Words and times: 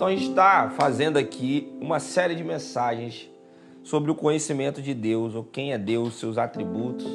Então 0.00 0.08
a 0.08 0.12
gente 0.12 0.30
está 0.30 0.70
fazendo 0.70 1.18
aqui 1.18 1.70
uma 1.78 2.00
série 2.00 2.34
de 2.34 2.42
mensagens 2.42 3.30
sobre 3.82 4.10
o 4.10 4.14
conhecimento 4.14 4.80
de 4.80 4.94
Deus, 4.94 5.34
ou 5.34 5.44
quem 5.44 5.74
é 5.74 5.78
Deus, 5.78 6.18
seus 6.18 6.38
atributos. 6.38 7.06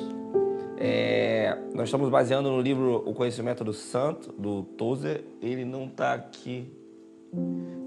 É, 0.78 1.58
nós 1.74 1.86
estamos 1.86 2.08
baseando 2.12 2.52
no 2.52 2.62
livro 2.62 3.02
O 3.04 3.12
Conhecimento 3.16 3.64
do 3.64 3.74
Santo, 3.74 4.32
do 4.34 4.62
Tozer. 4.62 5.24
Ele 5.42 5.66
não 5.66 5.86
está 5.86 6.14
aqui. 6.14 6.72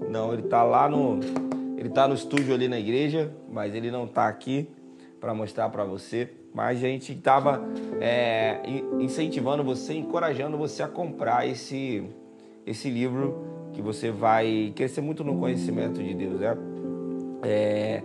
Não, 0.09 0.33
ele 0.33 0.41
está 0.41 0.63
lá 0.63 0.89
no. 0.89 1.21
Ele 1.77 1.87
está 1.87 2.05
no 2.05 2.13
estúdio 2.13 2.53
ali 2.53 2.67
na 2.67 2.77
igreja, 2.77 3.33
mas 3.49 3.73
ele 3.73 3.89
não 3.89 4.03
está 4.03 4.27
aqui 4.27 4.69
para 5.17 5.33
mostrar 5.33 5.69
para 5.69 5.85
você. 5.85 6.29
Mas 6.53 6.83
a 6.83 6.87
gente 6.87 7.13
estava 7.13 7.63
é, 8.01 8.59
incentivando 8.99 9.63
você, 9.63 9.93
encorajando 9.93 10.57
você 10.57 10.83
a 10.83 10.89
comprar 10.89 11.47
esse, 11.47 12.03
esse 12.65 12.89
livro 12.89 13.48
que 13.73 13.81
você 13.81 14.11
vai 14.11 14.73
crescer 14.75 15.01
muito 15.01 15.23
no 15.23 15.37
conhecimento 15.37 16.01
de 16.01 16.13
Deus. 16.13 16.39
Né? 16.39 16.57
É, 17.43 18.03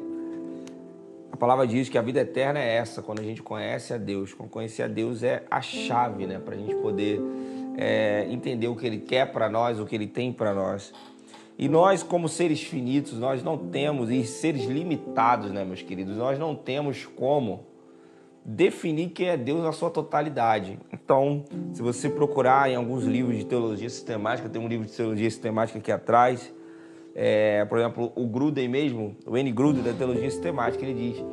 a 1.32 1.36
palavra 1.36 1.66
diz 1.66 1.88
que 1.88 1.98
a 1.98 2.02
vida 2.02 2.20
eterna 2.20 2.60
é 2.60 2.76
essa, 2.76 3.02
quando 3.02 3.20
a 3.20 3.24
gente 3.24 3.42
conhece 3.42 3.92
a 3.92 3.98
Deus. 3.98 4.32
Conhecer 4.34 4.84
a 4.84 4.88
Deus 4.88 5.22
é 5.22 5.42
a 5.50 5.60
chave 5.60 6.26
né, 6.26 6.38
para 6.38 6.54
a 6.54 6.58
gente 6.58 6.74
poder 6.76 7.20
é, 7.76 8.26
entender 8.30 8.68
o 8.68 8.76
que 8.76 8.86
Ele 8.86 8.98
quer 8.98 9.32
para 9.32 9.48
nós, 9.48 9.80
o 9.80 9.84
que 9.84 9.94
Ele 9.94 10.06
tem 10.06 10.32
para 10.32 10.54
nós. 10.54 10.92
E 11.58 11.68
nós, 11.68 12.02
como 12.02 12.28
seres 12.28 12.62
finitos, 12.62 13.18
nós 13.18 13.42
não 13.42 13.56
temos, 13.56 14.10
e 14.10 14.24
seres 14.24 14.64
limitados, 14.64 15.52
né, 15.52 15.64
meus 15.64 15.82
queridos, 15.82 16.16
nós 16.16 16.38
não 16.38 16.54
temos 16.54 17.04
como 17.04 17.64
definir 18.44 19.08
quem 19.08 19.28
é 19.28 19.36
Deus 19.36 19.62
na 19.62 19.72
sua 19.72 19.88
totalidade. 19.88 20.78
Então, 20.92 21.44
se 21.72 21.80
você 21.80 22.10
procurar 22.10 22.70
em 22.70 22.76
alguns 22.76 23.04
livros 23.04 23.38
de 23.38 23.46
teologia 23.46 23.88
sistemática, 23.88 24.48
tem 24.48 24.60
um 24.60 24.68
livro 24.68 24.86
de 24.86 24.92
teologia 24.92 25.30
sistemática 25.30 25.78
aqui 25.78 25.90
atrás, 25.90 26.52
é, 27.14 27.64
por 27.64 27.78
exemplo, 27.78 28.12
o 28.14 28.26
Gruden 28.26 28.68
mesmo, 28.68 29.16
o 29.26 29.36
N. 29.36 29.50
Gruden 29.52 29.82
da 29.82 29.92
teologia 29.92 30.30
sistemática, 30.30 30.84
ele 30.84 31.12
diz 31.12 31.24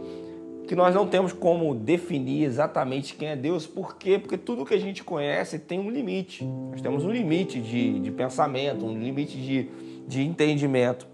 que 0.67 0.75
nós 0.75 0.95
não 0.95 1.05
temos 1.05 1.33
como 1.33 1.75
definir 1.75 2.45
exatamente 2.45 3.15
quem 3.15 3.29
é 3.29 3.35
Deus. 3.35 3.67
Por 3.67 3.97
quê? 3.97 4.17
Porque 4.17 4.37
tudo 4.37 4.65
que 4.65 4.73
a 4.73 4.79
gente 4.79 5.03
conhece 5.03 5.59
tem 5.59 5.79
um 5.79 5.89
limite. 5.89 6.45
Nós 6.45 6.79
temos 6.79 7.03
um 7.03 7.11
limite 7.11 7.59
de, 7.59 7.99
de 7.99 8.09
pensamento, 8.09 8.85
um 8.85 8.97
limite 8.97 9.37
de, 9.37 9.67
de 10.07 10.21
entendimento. 10.21 11.07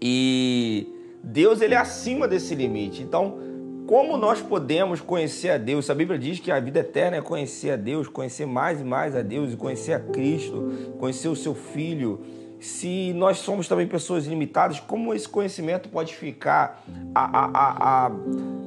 E 0.00 0.86
Deus 1.24 1.60
ele 1.60 1.74
é 1.74 1.78
acima 1.78 2.28
desse 2.28 2.54
limite. 2.54 3.02
Então, 3.02 3.47
como 3.88 4.18
nós 4.18 4.42
podemos 4.42 5.00
conhecer 5.00 5.48
a 5.48 5.56
Deus? 5.56 5.88
A 5.88 5.94
Bíblia 5.94 6.18
diz 6.18 6.38
que 6.38 6.52
a 6.52 6.60
vida 6.60 6.80
eterna 6.80 7.16
é 7.16 7.22
conhecer 7.22 7.70
a 7.70 7.76
Deus, 7.76 8.06
conhecer 8.06 8.44
mais 8.44 8.82
e 8.82 8.84
mais 8.84 9.16
a 9.16 9.22
Deus 9.22 9.54
e 9.54 9.56
conhecer 9.56 9.94
a 9.94 9.98
Cristo, 9.98 10.92
conhecer 10.98 11.28
o 11.28 11.34
seu 11.34 11.54
Filho. 11.54 12.20
Se 12.60 13.14
nós 13.14 13.38
somos 13.38 13.66
também 13.66 13.86
pessoas 13.86 14.26
limitadas, 14.26 14.78
como 14.78 15.14
esse 15.14 15.26
conhecimento 15.26 15.88
pode 15.88 16.14
ficar 16.14 16.84
a, 17.14 17.38
a, 17.38 18.06
a, 18.06 18.10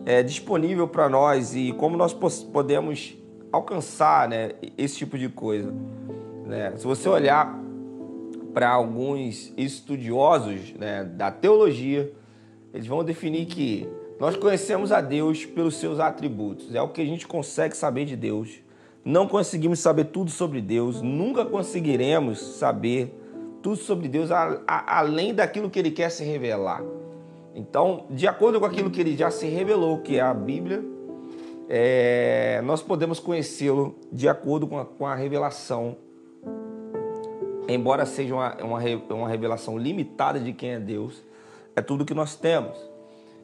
é, 0.08 0.24
disponível 0.24 0.88
para 0.88 1.08
nós 1.08 1.56
e 1.56 1.72
como 1.74 1.96
nós 1.96 2.16
podemos 2.52 3.16
alcançar 3.52 4.28
né, 4.28 4.54
esse 4.76 4.96
tipo 4.96 5.20
de 5.20 5.30
coisa? 5.30 5.72
Né? 6.48 6.74
Se 6.78 6.88
você 6.88 7.08
olhar 7.08 7.60
para 8.56 8.72
alguns 8.72 9.54
estudiosos 9.56 10.74
né, 10.74 11.04
da 11.04 11.30
teologia, 11.30 12.12
eles 12.74 12.88
vão 12.88 13.04
definir 13.04 13.46
que 13.46 13.88
nós 14.22 14.36
conhecemos 14.36 14.92
a 14.92 15.02
Deus 15.02 15.48
pelos 15.48 15.78
seus 15.78 16.00
atributos, 16.00 16.76
é 16.76 16.80
o 16.80 16.90
que 16.90 17.02
a 17.02 17.06
gente 17.06 17.26
consegue 17.26 17.76
saber 17.76 18.06
de 18.06 18.16
Deus. 18.16 18.60
Não 19.04 19.28
conseguimos 19.28 19.80
saber 19.80 20.04
tudo 20.06 20.30
sobre 20.30 20.62
Deus, 20.62 21.02
nunca 21.02 21.44
conseguiremos 21.44 22.40
saber 22.40 23.20
tudo 23.64 23.78
sobre 23.78 24.08
Deus 24.08 24.30
a, 24.30 24.62
a, 24.68 25.00
além 25.00 25.34
daquilo 25.34 25.72
que 25.72 25.80
Ele 25.80 25.90
quer 25.90 26.12
se 26.12 26.24
revelar. 26.24 26.84
Então, 27.56 28.06
de 28.12 28.28
acordo 28.28 28.60
com 28.60 28.66
aquilo 28.68 28.92
que 28.92 29.02
Ele 29.02 29.18
já 29.18 29.32
se 29.32 29.48
revelou, 29.48 29.98
que 29.98 30.18
é 30.18 30.22
a 30.22 30.36
Bíblia, 30.36 30.86
é, 31.68 32.62
nós 32.64 32.84
podemos 32.84 33.20
conhecê-lo 33.20 33.96
de 34.12 34.30
acordo 34.30 34.68
com 34.68 34.78
a, 34.78 34.86
com 34.86 35.08
a, 35.08 35.16
revelação, 35.16 35.98
embora 37.68 38.06
seja 38.06 38.36
uma, 38.36 38.56
uma, 38.58 38.80
uma 39.16 39.28
revelação 39.28 39.80
limitada 39.80 40.40
de 40.40 40.54
quem 40.54 40.74
é 40.74 40.80
Deus, 40.80 41.24
é 41.76 41.82
tudo 41.82 42.06
que 42.06 42.14
nós 42.14 42.36
temos. 42.36 42.91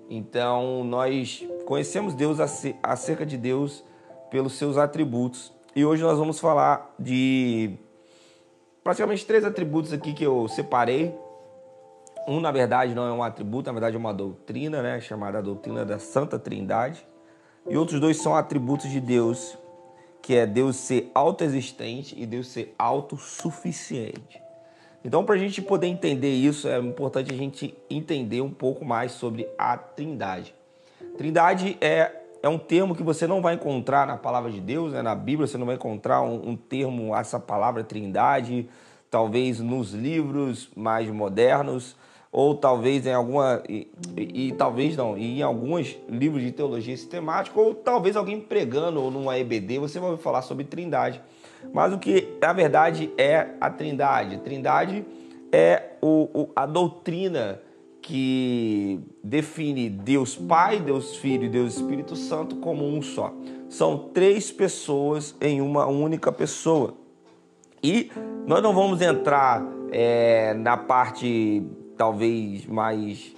Então, 0.09 0.83
nós 0.83 1.45
conhecemos 1.65 2.13
Deus 2.13 2.39
acerca 2.81 3.25
de 3.25 3.37
Deus 3.37 3.83
pelos 4.29 4.53
seus 4.53 4.77
atributos. 4.77 5.51
E 5.75 5.85
hoje 5.85 6.01
nós 6.01 6.17
vamos 6.17 6.39
falar 6.39 6.93
de 6.97 7.77
praticamente 8.83 9.25
três 9.25 9.43
atributos 9.43 9.91
aqui 9.91 10.13
que 10.13 10.23
eu 10.23 10.47
separei. 10.47 11.13
Um, 12.27 12.39
na 12.39 12.51
verdade, 12.51 12.95
não 12.95 13.07
é 13.07 13.11
um 13.11 13.23
atributo, 13.23 13.67
na 13.67 13.73
verdade 13.73 13.95
é 13.95 13.99
uma 13.99 14.13
doutrina, 14.13 14.81
né, 14.81 14.99
chamada 14.99 15.41
doutrina 15.41 15.85
da 15.85 15.99
Santa 15.99 16.39
Trindade. 16.39 17.05
E 17.69 17.77
outros 17.77 17.99
dois 17.99 18.17
são 18.17 18.35
atributos 18.35 18.89
de 18.89 19.01
Deus, 19.01 19.57
que 20.21 20.35
é 20.35 20.45
Deus 20.45 20.77
ser 20.77 21.11
autoexistente 21.13 22.15
e 22.17 22.25
Deus 22.25 22.47
ser 22.47 22.73
autossuficiente. 22.79 24.46
Então, 25.07 25.23
para 25.23 25.35
a 25.35 25.37
gente 25.37 25.61
poder 25.61 25.87
entender 25.87 26.33
isso, 26.33 26.67
é 26.67 26.77
importante 26.79 27.33
a 27.33 27.37
gente 27.37 27.73
entender 27.89 28.41
um 28.41 28.49
pouco 28.49 28.83
mais 28.83 29.13
sobre 29.13 29.47
a 29.57 29.77
Trindade. 29.77 30.53
Trindade 31.17 31.77
é, 31.79 32.11
é 32.43 32.49
um 32.49 32.57
termo 32.57 32.93
que 32.93 33.01
você 33.01 33.25
não 33.25 33.41
vai 33.41 33.53
encontrar 33.53 34.05
na 34.05 34.17
palavra 34.17 34.51
de 34.51 34.59
Deus, 34.59 34.91
né? 34.91 35.01
na 35.01 35.15
Bíblia 35.15 35.47
você 35.47 35.57
não 35.57 35.65
vai 35.65 35.75
encontrar 35.75 36.21
um, 36.23 36.49
um 36.49 36.57
termo, 36.57 37.15
essa 37.15 37.39
palavra 37.39 37.85
Trindade, 37.85 38.67
talvez 39.09 39.61
nos 39.61 39.93
livros 39.93 40.69
mais 40.75 41.09
modernos, 41.09 41.95
ou 42.29 42.53
talvez 42.53 43.05
em 43.05 43.13
alguma 43.13 43.63
e, 43.69 43.89
e, 44.17 44.49
e, 44.49 44.51
talvez 44.51 44.97
não, 44.97 45.17
em 45.17 45.41
alguns 45.41 45.95
livros 46.09 46.43
de 46.43 46.51
teologia 46.51 46.97
sistemática, 46.97 47.57
ou 47.57 47.73
talvez 47.73 48.17
alguém 48.17 48.41
pregando 48.41 49.01
ou 49.01 49.09
numa 49.09 49.39
EBD, 49.39 49.79
você 49.79 50.01
vai 50.01 50.17
falar 50.17 50.41
sobre 50.41 50.65
Trindade. 50.65 51.21
Mas 51.73 51.93
o 51.93 51.97
que 51.97 52.27
na 52.41 52.53
verdade 52.53 53.11
é 53.17 53.49
a 53.59 53.69
Trindade? 53.69 54.37
Trindade 54.37 55.05
é 55.51 55.91
o, 56.01 56.29
o, 56.33 56.49
a 56.55 56.65
doutrina 56.65 57.59
que 58.01 59.01
define 59.23 59.89
Deus 59.89 60.35
Pai, 60.35 60.79
Deus 60.79 61.17
Filho 61.17 61.45
e 61.45 61.49
Deus 61.49 61.75
Espírito 61.75 62.15
Santo 62.15 62.55
como 62.57 62.87
um 62.87 63.01
só. 63.01 63.33
São 63.69 63.97
três 64.13 64.51
pessoas 64.51 65.35
em 65.41 65.59
uma 65.59 65.85
única 65.87 66.31
pessoa. 66.31 66.93
E 67.83 68.09
nós 68.45 68.63
não 68.63 68.73
vamos 68.73 69.01
entrar 69.01 69.61
é, 69.91 70.53
na 70.53 70.77
parte 70.77 71.63
talvez 71.97 72.65
mais 72.65 73.35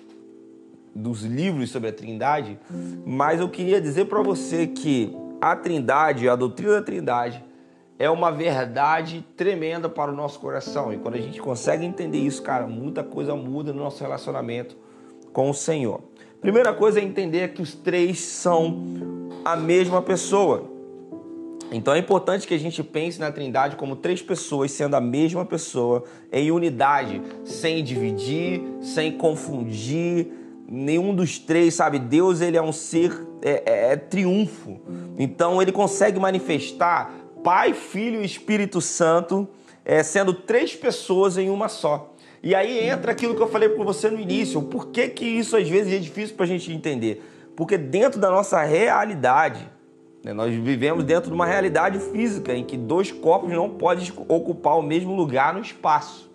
dos 0.93 1.23
livros 1.23 1.71
sobre 1.71 1.89
a 1.89 1.93
Trindade, 1.93 2.59
mas 3.05 3.39
eu 3.39 3.49
queria 3.49 3.79
dizer 3.79 4.05
para 4.05 4.21
você 4.21 4.67
que 4.67 5.15
a 5.39 5.55
Trindade, 5.55 6.27
a 6.27 6.35
doutrina 6.35 6.73
da 6.73 6.81
Trindade, 6.81 7.43
é 7.99 8.09
uma 8.09 8.31
verdade 8.31 9.25
tremenda 9.35 9.89
para 9.89 10.09
o 10.09 10.15
nosso 10.15 10.39
coração. 10.39 10.93
E 10.93 10.97
quando 10.97 11.15
a 11.15 11.21
gente 11.21 11.41
consegue 11.41 11.85
entender 11.85 12.19
isso, 12.19 12.41
cara, 12.41 12.65
muita 12.65 13.03
coisa 13.03 13.35
muda 13.35 13.73
no 13.73 13.83
nosso 13.83 14.01
relacionamento 14.01 14.77
com 15.33 15.49
o 15.49 15.53
Senhor. 15.53 16.01
Primeira 16.39 16.73
coisa 16.73 17.01
é 17.01 17.03
entender 17.03 17.49
que 17.49 17.61
os 17.61 17.75
três 17.75 18.21
são 18.21 18.85
a 19.43 19.57
mesma 19.57 20.01
pessoa. 20.01 20.63
Então 21.73 21.93
é 21.93 21.99
importante 21.99 22.47
que 22.47 22.53
a 22.53 22.57
gente 22.57 22.81
pense 22.81 23.19
na 23.19 23.33
Trindade 23.33 23.75
como 23.75 23.97
três 23.97 24.21
pessoas 24.21 24.71
sendo 24.71 24.95
a 24.95 25.01
mesma 25.01 25.43
pessoa 25.43 26.05
em 26.31 26.51
unidade, 26.51 27.21
sem 27.43 27.83
dividir, 27.83 28.61
sem 28.81 29.11
confundir. 29.11 30.27
Nenhum 30.71 31.13
dos 31.13 31.37
três, 31.37 31.73
sabe? 31.73 31.99
Deus 31.99 32.41
ele 32.41 32.55
é 32.55 32.61
um 32.61 32.71
ser 32.71 33.27
é, 33.41 33.63
é, 33.65 33.91
é 33.91 33.95
triunfo. 33.97 34.79
Então 35.17 35.61
ele 35.61 35.71
consegue 35.71 36.17
manifestar 36.17 37.11
Pai, 37.43 37.73
Filho 37.73 38.21
e 38.21 38.25
Espírito 38.25 38.81
Santo, 38.81 39.47
é, 39.85 40.03
sendo 40.03 40.33
três 40.33 40.75
pessoas 40.75 41.37
em 41.37 41.49
uma 41.49 41.67
só. 41.67 42.13
E 42.41 42.55
aí 42.55 42.87
entra 42.87 43.11
aquilo 43.11 43.35
que 43.35 43.41
eu 43.41 43.47
falei 43.47 43.69
para 43.69 43.83
você 43.83 44.09
no 44.09 44.19
início. 44.19 44.61
Por 44.61 44.87
que, 44.87 45.09
que 45.09 45.25
isso 45.25 45.57
às 45.57 45.67
vezes 45.67 45.93
é 45.93 45.97
difícil 45.97 46.35
para 46.35 46.45
a 46.45 46.47
gente 46.47 46.71
entender? 46.71 47.23
Porque 47.55 47.77
dentro 47.77 48.19
da 48.19 48.29
nossa 48.29 48.61
realidade, 48.63 49.69
né, 50.23 50.31
nós 50.33 50.53
vivemos 50.53 51.03
dentro 51.03 51.29
de 51.29 51.35
uma 51.35 51.45
realidade 51.45 51.99
física 51.99 52.53
em 52.53 52.63
que 52.63 52.77
dois 52.77 53.11
corpos 53.11 53.51
não 53.51 53.69
podem 53.69 54.09
ocupar 54.27 54.77
o 54.77 54.81
mesmo 54.81 55.13
lugar 55.13 55.53
no 55.53 55.59
espaço. 55.59 56.29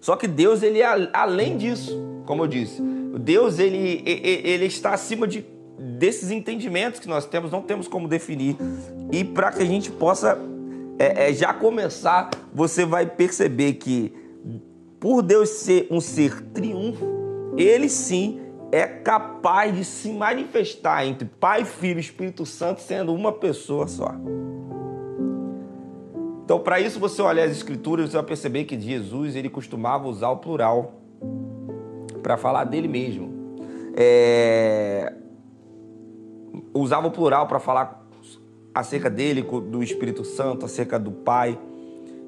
Só 0.00 0.14
que 0.14 0.28
Deus 0.28 0.62
ele 0.62 0.80
é 0.80 1.10
além 1.12 1.56
disso, 1.56 1.98
como 2.24 2.44
eu 2.44 2.46
disse. 2.46 2.80
Deus 3.18 3.58
ele, 3.58 4.02
ele 4.06 4.66
está 4.66 4.92
acima 4.92 5.26
de 5.26 5.44
desses 5.78 6.30
entendimentos 6.30 7.00
que 7.00 7.08
nós 7.08 7.24
temos, 7.26 7.50
não 7.50 7.62
temos 7.62 7.86
como 7.86 8.08
definir. 8.08 8.56
E 9.12 9.24
para 9.24 9.52
que 9.52 9.62
a 9.62 9.66
gente 9.66 9.90
possa 9.90 10.38
é, 10.98 11.30
é, 11.30 11.32
já 11.32 11.54
começar, 11.54 12.30
você 12.52 12.84
vai 12.84 13.06
perceber 13.06 13.74
que, 13.74 14.12
por 14.98 15.22
Deus 15.22 15.48
ser 15.50 15.86
um 15.90 16.00
ser 16.00 16.42
triunfo, 16.52 17.06
ele 17.56 17.88
sim 17.88 18.40
é 18.70 18.86
capaz 18.86 19.74
de 19.74 19.84
se 19.84 20.10
manifestar 20.12 21.06
entre 21.06 21.26
Pai, 21.40 21.64
Filho 21.64 21.98
e 21.98 22.00
Espírito 22.00 22.44
Santo 22.44 22.80
sendo 22.80 23.14
uma 23.14 23.32
pessoa 23.32 23.86
só. 23.86 24.14
Então, 26.44 26.60
para 26.60 26.80
isso, 26.80 26.98
você 26.98 27.20
olhar 27.20 27.44
as 27.44 27.52
escrituras, 27.52 28.10
você 28.10 28.16
vai 28.16 28.26
perceber 28.26 28.64
que 28.64 28.78
Jesus 28.78 29.36
ele 29.36 29.50
costumava 29.50 30.08
usar 30.08 30.30
o 30.30 30.38
plural 30.38 30.94
para 32.22 32.36
falar 32.36 32.64
dele 32.64 32.88
mesmo. 32.88 33.30
É... 33.94 35.12
Usava 36.74 37.06
o 37.06 37.10
plural 37.10 37.46
para 37.46 37.58
falar 37.58 38.06
acerca 38.74 39.10
dele, 39.10 39.42
do 39.42 39.82
Espírito 39.82 40.24
Santo, 40.24 40.64
acerca 40.64 40.98
do 40.98 41.10
Pai. 41.10 41.58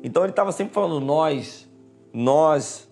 Então 0.03 0.23
ele 0.23 0.31
estava 0.31 0.53
sempre 0.53 0.75
falando 0.75 1.05
nós, 1.05 1.69
nós. 2.12 2.88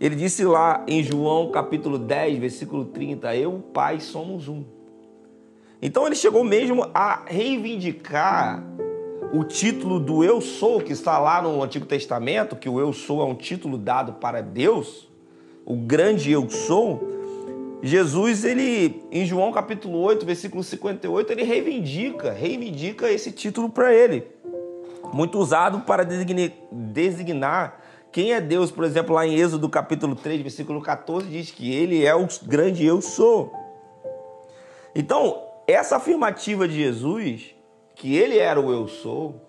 Ele 0.00 0.14
disse 0.14 0.44
lá 0.44 0.84
em 0.86 1.02
João 1.02 1.50
capítulo 1.50 1.98
10, 1.98 2.38
versículo 2.38 2.84
30, 2.84 3.34
eu 3.34 3.52
e 3.52 3.54
o 3.54 3.58
Pai 3.58 3.98
somos 3.98 4.46
um. 4.46 4.64
Então 5.80 6.06
ele 6.06 6.14
chegou 6.14 6.44
mesmo 6.44 6.88
a 6.94 7.24
reivindicar 7.26 8.62
o 9.32 9.44
título 9.44 10.00
do 10.00 10.24
eu 10.24 10.40
sou, 10.40 10.80
que 10.80 10.92
está 10.92 11.18
lá 11.18 11.42
no 11.42 11.62
Antigo 11.62 11.86
Testamento, 11.86 12.56
que 12.56 12.68
o 12.68 12.80
eu 12.80 12.92
sou 12.92 13.20
é 13.20 13.24
um 13.24 13.34
título 13.34 13.76
dado 13.76 14.14
para 14.14 14.40
Deus, 14.40 15.08
o 15.64 15.76
grande 15.76 16.30
eu 16.30 16.48
sou. 16.48 17.17
Jesus, 17.82 18.44
ele, 18.44 19.02
em 19.12 19.24
João 19.24 19.52
capítulo 19.52 19.98
8, 20.00 20.26
versículo 20.26 20.64
58, 20.64 21.32
ele 21.32 21.44
reivindica, 21.44 22.32
reivindica 22.32 23.10
esse 23.10 23.30
título 23.30 23.70
para 23.70 23.94
ele. 23.94 24.26
Muito 25.12 25.38
usado 25.38 25.80
para 25.80 26.04
designar 26.04 27.80
quem 28.10 28.32
é 28.32 28.40
Deus, 28.40 28.70
por 28.70 28.84
exemplo, 28.84 29.14
lá 29.14 29.26
em 29.26 29.34
Êxodo 29.34 29.68
capítulo 29.68 30.16
3, 30.16 30.40
versículo 30.40 30.80
14, 30.80 31.28
diz 31.28 31.50
que 31.50 31.72
ele 31.72 32.04
é 32.04 32.14
o 32.14 32.26
grande 32.42 32.84
eu 32.84 33.00
sou. 33.00 33.52
Então, 34.94 35.42
essa 35.66 35.96
afirmativa 35.96 36.66
de 36.66 36.74
Jesus, 36.74 37.54
que 37.94 38.16
ele 38.16 38.38
era 38.38 38.60
o 38.60 38.72
eu 38.72 38.88
sou, 38.88 39.47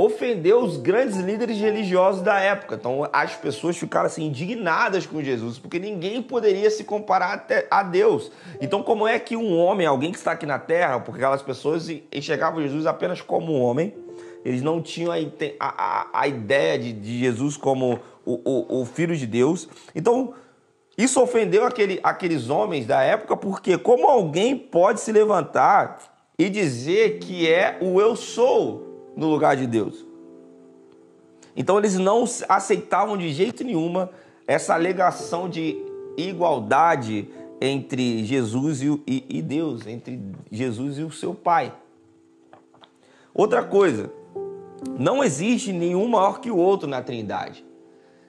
ofendeu 0.00 0.62
os 0.62 0.76
grandes 0.76 1.16
líderes 1.16 1.58
religiosos 1.58 2.22
da 2.22 2.38
época. 2.38 2.76
Então 2.76 3.08
as 3.12 3.34
pessoas 3.34 3.76
ficaram 3.76 4.06
assim 4.06 4.26
indignadas 4.26 5.04
com 5.06 5.20
Jesus, 5.20 5.58
porque 5.58 5.76
ninguém 5.80 6.22
poderia 6.22 6.70
se 6.70 6.84
comparar 6.84 7.44
a 7.68 7.82
Deus. 7.82 8.30
Então 8.60 8.80
como 8.80 9.08
é 9.08 9.18
que 9.18 9.36
um 9.36 9.58
homem, 9.58 9.88
alguém 9.88 10.12
que 10.12 10.18
está 10.18 10.32
aqui 10.32 10.46
na 10.46 10.58
terra, 10.58 11.00
porque 11.00 11.20
aquelas 11.20 11.42
pessoas 11.42 11.88
enxergavam 12.12 12.62
Jesus 12.62 12.86
apenas 12.86 13.20
como 13.20 13.52
um 13.52 13.60
homem, 13.60 13.92
eles 14.44 14.62
não 14.62 14.80
tinham 14.80 15.10
a, 15.10 15.16
a, 15.58 16.06
a 16.12 16.28
ideia 16.28 16.78
de, 16.78 16.92
de, 16.92 17.18
Jesus 17.18 17.56
como 17.56 17.98
o, 18.24 18.34
o, 18.44 18.82
o, 18.82 18.84
Filho 18.84 19.16
de 19.16 19.26
Deus. 19.26 19.68
Então, 19.96 20.32
isso 20.96 21.20
ofendeu 21.20 21.64
aquele, 21.66 21.98
aqueles 22.04 22.48
homens 22.48 22.86
da 22.86 23.02
época, 23.02 23.36
porque 23.36 23.76
como 23.76 24.06
alguém 24.06 24.56
pode 24.56 25.00
se 25.00 25.10
levantar 25.10 25.98
e 26.38 26.48
dizer 26.48 27.18
que 27.18 27.52
é 27.52 27.78
o 27.80 28.00
eu 28.00 28.14
sou 28.14 28.87
no 29.18 29.28
lugar 29.28 29.56
de 29.56 29.66
Deus? 29.66 30.06
Então, 31.56 31.76
eles 31.76 31.98
não 31.98 32.24
aceitavam 32.48 33.16
de 33.16 33.32
jeito 33.32 33.64
nenhuma 33.64 34.10
essa 34.46 34.74
alegação 34.74 35.48
de 35.48 35.76
igualdade 36.16 37.28
entre 37.60 38.24
Jesus 38.24 38.80
e, 38.80 39.42
Deus, 39.42 39.86
entre 39.86 40.20
Jesus 40.50 40.98
e 40.98 41.02
o 41.02 41.10
seu 41.10 41.34
Pai. 41.34 41.74
Outra 43.34 43.64
coisa, 43.64 44.12
não 44.98 45.22
existe 45.22 45.72
nenhum 45.72 46.06
maior 46.06 46.40
que 46.40 46.50
o 46.50 46.56
outro 46.56 46.88
na 46.88 47.02
Trindade. 47.02 47.64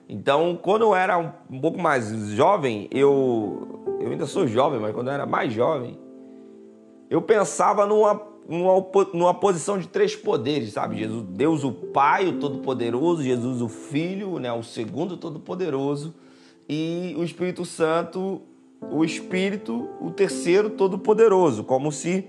Então, 0.08 0.58
quando 0.60 0.82
eu 0.82 0.94
era 0.94 1.16
um 1.48 1.60
pouco 1.60 1.78
mais 1.78 2.08
jovem, 2.30 2.88
eu, 2.90 3.84
eu 4.00 4.10
ainda 4.10 4.26
sou 4.26 4.48
jovem, 4.48 4.80
mas 4.80 4.92
quando 4.92 5.06
eu 5.06 5.14
era 5.14 5.24
mais 5.24 5.52
jovem, 5.52 5.96
eu 7.08 7.22
pensava 7.22 7.86
numa, 7.86 8.20
numa, 8.50 8.84
numa 9.14 9.32
posição 9.32 9.78
de 9.78 9.86
três 9.86 10.16
poderes, 10.16 10.72
sabe? 10.72 10.98
Jesus, 10.98 11.24
Deus 11.28 11.62
o 11.62 11.70
Pai, 11.70 12.26
o 12.26 12.40
Todo-Poderoso, 12.40 13.22
Jesus 13.22 13.62
o 13.62 13.68
Filho, 13.68 14.40
né, 14.40 14.52
o 14.52 14.64
Segundo 14.64 15.16
Todo-Poderoso, 15.16 16.12
e 16.68 17.14
o 17.16 17.22
Espírito 17.22 17.64
Santo, 17.64 18.42
o 18.90 19.04
Espírito, 19.04 19.88
o 20.00 20.10
Terceiro 20.10 20.70
Todo-Poderoso, 20.70 21.62
como 21.62 21.92
se 21.92 22.24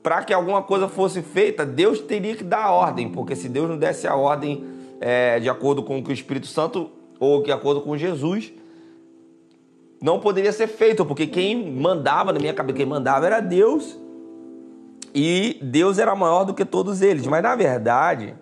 para 0.00 0.22
que 0.22 0.32
alguma 0.32 0.62
coisa 0.62 0.88
fosse 0.88 1.22
feita, 1.22 1.66
Deus 1.66 2.00
teria 2.00 2.36
que 2.36 2.44
dar 2.44 2.64
a 2.64 2.72
ordem, 2.72 3.08
porque 3.08 3.34
se 3.34 3.48
Deus 3.48 3.68
não 3.68 3.78
desse 3.78 4.06
a 4.06 4.14
ordem 4.14 4.64
é, 5.00 5.40
de 5.40 5.48
acordo 5.48 5.82
com 5.82 5.98
o 5.98 6.02
que 6.04 6.10
o 6.10 6.12
Espírito 6.12 6.46
Santo 6.46 6.90
ou 7.18 7.42
de 7.42 7.52
acordo 7.52 7.80
com 7.80 7.96
Jesus, 7.96 8.52
não 10.00 10.18
poderia 10.18 10.52
ser 10.52 10.66
feito, 10.66 11.04
porque 11.04 11.26
quem 11.26 11.72
mandava 11.72 12.32
na 12.32 12.40
minha 12.40 12.52
cabeça, 12.52 12.76
quem 12.76 12.86
mandava 12.86 13.26
era 13.26 13.38
Deus 13.38 14.01
e 15.14 15.58
Deus 15.62 15.98
era 15.98 16.14
maior 16.14 16.44
do 16.44 16.54
que 16.54 16.64
todos 16.64 17.02
eles. 17.02 17.26
Mas 17.26 17.42
na 17.42 17.54
verdade, 17.54 18.34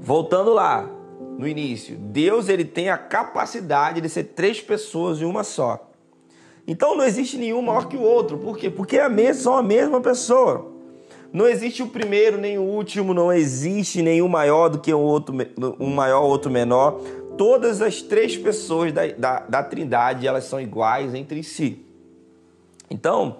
voltando 0.00 0.52
lá 0.52 0.88
no 1.38 1.46
início, 1.46 1.96
Deus 1.96 2.48
ele 2.48 2.64
tem 2.64 2.90
a 2.90 2.98
capacidade 2.98 4.00
de 4.00 4.08
ser 4.08 4.24
três 4.24 4.60
pessoas 4.60 5.20
em 5.20 5.24
uma 5.24 5.44
só. 5.44 5.90
Então 6.66 6.96
não 6.96 7.04
existe 7.04 7.36
nenhum 7.36 7.62
maior 7.62 7.86
que 7.88 7.96
o 7.96 8.02
outro. 8.02 8.38
Por 8.38 8.56
quê? 8.56 8.70
Porque 8.70 8.96
é 8.96 9.02
a 9.02 9.08
mesma, 9.08 9.42
são 9.42 9.56
a 9.56 9.62
mesma 9.62 10.00
pessoa. 10.00 10.70
Não 11.32 11.46
existe 11.46 11.82
o 11.82 11.86
primeiro 11.86 12.38
nem 12.38 12.58
o 12.58 12.62
último, 12.62 13.14
não 13.14 13.32
existe 13.32 14.02
nenhum 14.02 14.28
maior 14.28 14.68
do 14.68 14.80
que 14.80 14.92
o 14.92 14.98
outro, 14.98 15.34
um 15.78 15.94
maior 15.94 16.22
outro 16.22 16.50
menor. 16.50 17.00
Todas 17.38 17.80
as 17.80 18.02
três 18.02 18.36
pessoas 18.36 18.92
da, 18.92 19.06
da, 19.06 19.40
da 19.40 19.62
Trindade 19.62 20.26
elas 20.26 20.44
são 20.44 20.60
iguais 20.60 21.14
entre 21.14 21.42
si. 21.44 21.84
Então, 22.90 23.36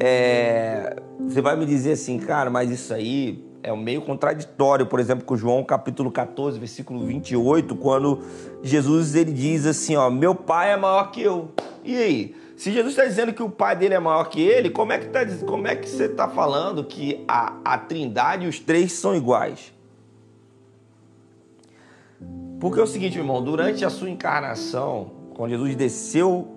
é, 0.00 0.96
você 1.20 1.40
vai 1.40 1.56
me 1.56 1.66
dizer 1.66 1.92
assim, 1.92 2.18
cara, 2.18 2.50
mas 2.50 2.70
isso 2.70 2.92
aí 2.92 3.44
é 3.62 3.74
meio 3.74 4.02
contraditório, 4.02 4.86
por 4.86 5.00
exemplo, 5.00 5.24
com 5.24 5.36
João 5.36 5.64
capítulo 5.64 6.10
14, 6.10 6.58
versículo 6.58 7.06
28, 7.06 7.74
quando 7.76 8.22
Jesus 8.62 9.14
ele 9.14 9.32
diz 9.32 9.66
assim, 9.66 9.96
ó, 9.96 10.10
meu 10.10 10.34
pai 10.34 10.72
é 10.72 10.76
maior 10.76 11.10
que 11.10 11.22
eu. 11.22 11.50
E 11.82 11.96
aí? 11.96 12.36
Se 12.56 12.70
Jesus 12.70 12.92
está 12.92 13.04
dizendo 13.04 13.32
que 13.32 13.42
o 13.42 13.50
pai 13.50 13.74
dele 13.74 13.94
é 13.94 13.98
maior 13.98 14.24
que 14.28 14.40
ele, 14.40 14.70
como 14.70 14.92
é 14.92 14.98
que, 14.98 15.08
tá, 15.08 15.20
como 15.44 15.66
é 15.66 15.74
que 15.74 15.88
você 15.88 16.04
está 16.04 16.28
falando 16.28 16.84
que 16.84 17.24
a, 17.26 17.56
a 17.64 17.78
trindade 17.78 18.44
e 18.44 18.48
os 18.48 18.60
três 18.60 18.92
são 18.92 19.14
iguais? 19.16 19.72
Porque 22.60 22.78
é 22.78 22.82
o 22.82 22.86
seguinte, 22.86 23.18
irmão, 23.18 23.42
durante 23.42 23.84
a 23.84 23.90
sua 23.90 24.08
encarnação, 24.08 25.10
quando 25.34 25.50
Jesus 25.50 25.74
desceu 25.74 26.48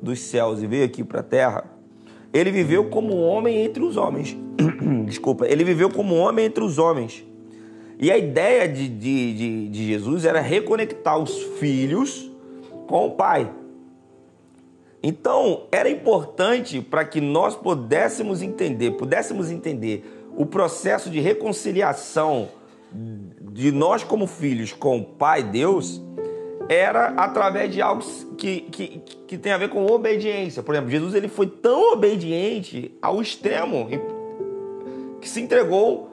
dos 0.00 0.20
céus 0.20 0.62
e 0.62 0.66
veio 0.66 0.84
aqui 0.84 1.04
para 1.04 1.20
a 1.20 1.22
terra, 1.22 1.64
ele 2.32 2.50
viveu 2.50 2.84
como 2.86 3.16
homem 3.16 3.64
entre 3.64 3.82
os 3.82 3.96
homens. 3.96 4.36
Desculpa, 5.06 5.46
ele 5.46 5.64
viveu 5.64 5.90
como 5.90 6.14
homem 6.14 6.46
entre 6.46 6.64
os 6.64 6.78
homens. 6.78 7.24
E 7.98 8.10
a 8.10 8.18
ideia 8.18 8.68
de, 8.68 8.88
de, 8.88 9.34
de, 9.34 9.68
de 9.68 9.86
Jesus 9.86 10.24
era 10.24 10.40
reconectar 10.40 11.18
os 11.18 11.42
filhos 11.58 12.30
com 12.86 13.06
o 13.06 13.10
pai. 13.12 13.50
Então, 15.02 15.64
era 15.70 15.90
importante 15.90 16.80
para 16.80 17.04
que 17.04 17.20
nós 17.20 17.56
pudéssemos 17.56 18.40
entender, 18.40 18.92
pudéssemos 18.92 19.50
entender 19.50 20.04
o 20.36 20.46
processo 20.46 21.10
de 21.10 21.20
reconciliação 21.20 22.48
de 23.52 23.72
nós 23.72 24.04
como 24.04 24.26
filhos 24.26 24.72
com 24.72 24.98
o 24.98 25.04
Pai 25.04 25.42
Deus, 25.42 26.00
era 26.68 27.08
através 27.16 27.72
de 27.72 27.80
algo 27.80 28.02
que, 28.36 28.60
que, 28.62 29.02
que 29.26 29.38
tem 29.38 29.52
a 29.52 29.58
ver 29.58 29.68
com 29.68 29.84
obediência. 29.86 30.62
Por 30.62 30.74
exemplo, 30.74 30.90
Jesus 30.90 31.14
ele 31.14 31.28
foi 31.28 31.46
tão 31.46 31.92
obediente 31.92 32.96
ao 33.00 33.20
extremo 33.20 33.88
que 35.20 35.28
se 35.28 35.40
entregou 35.40 36.10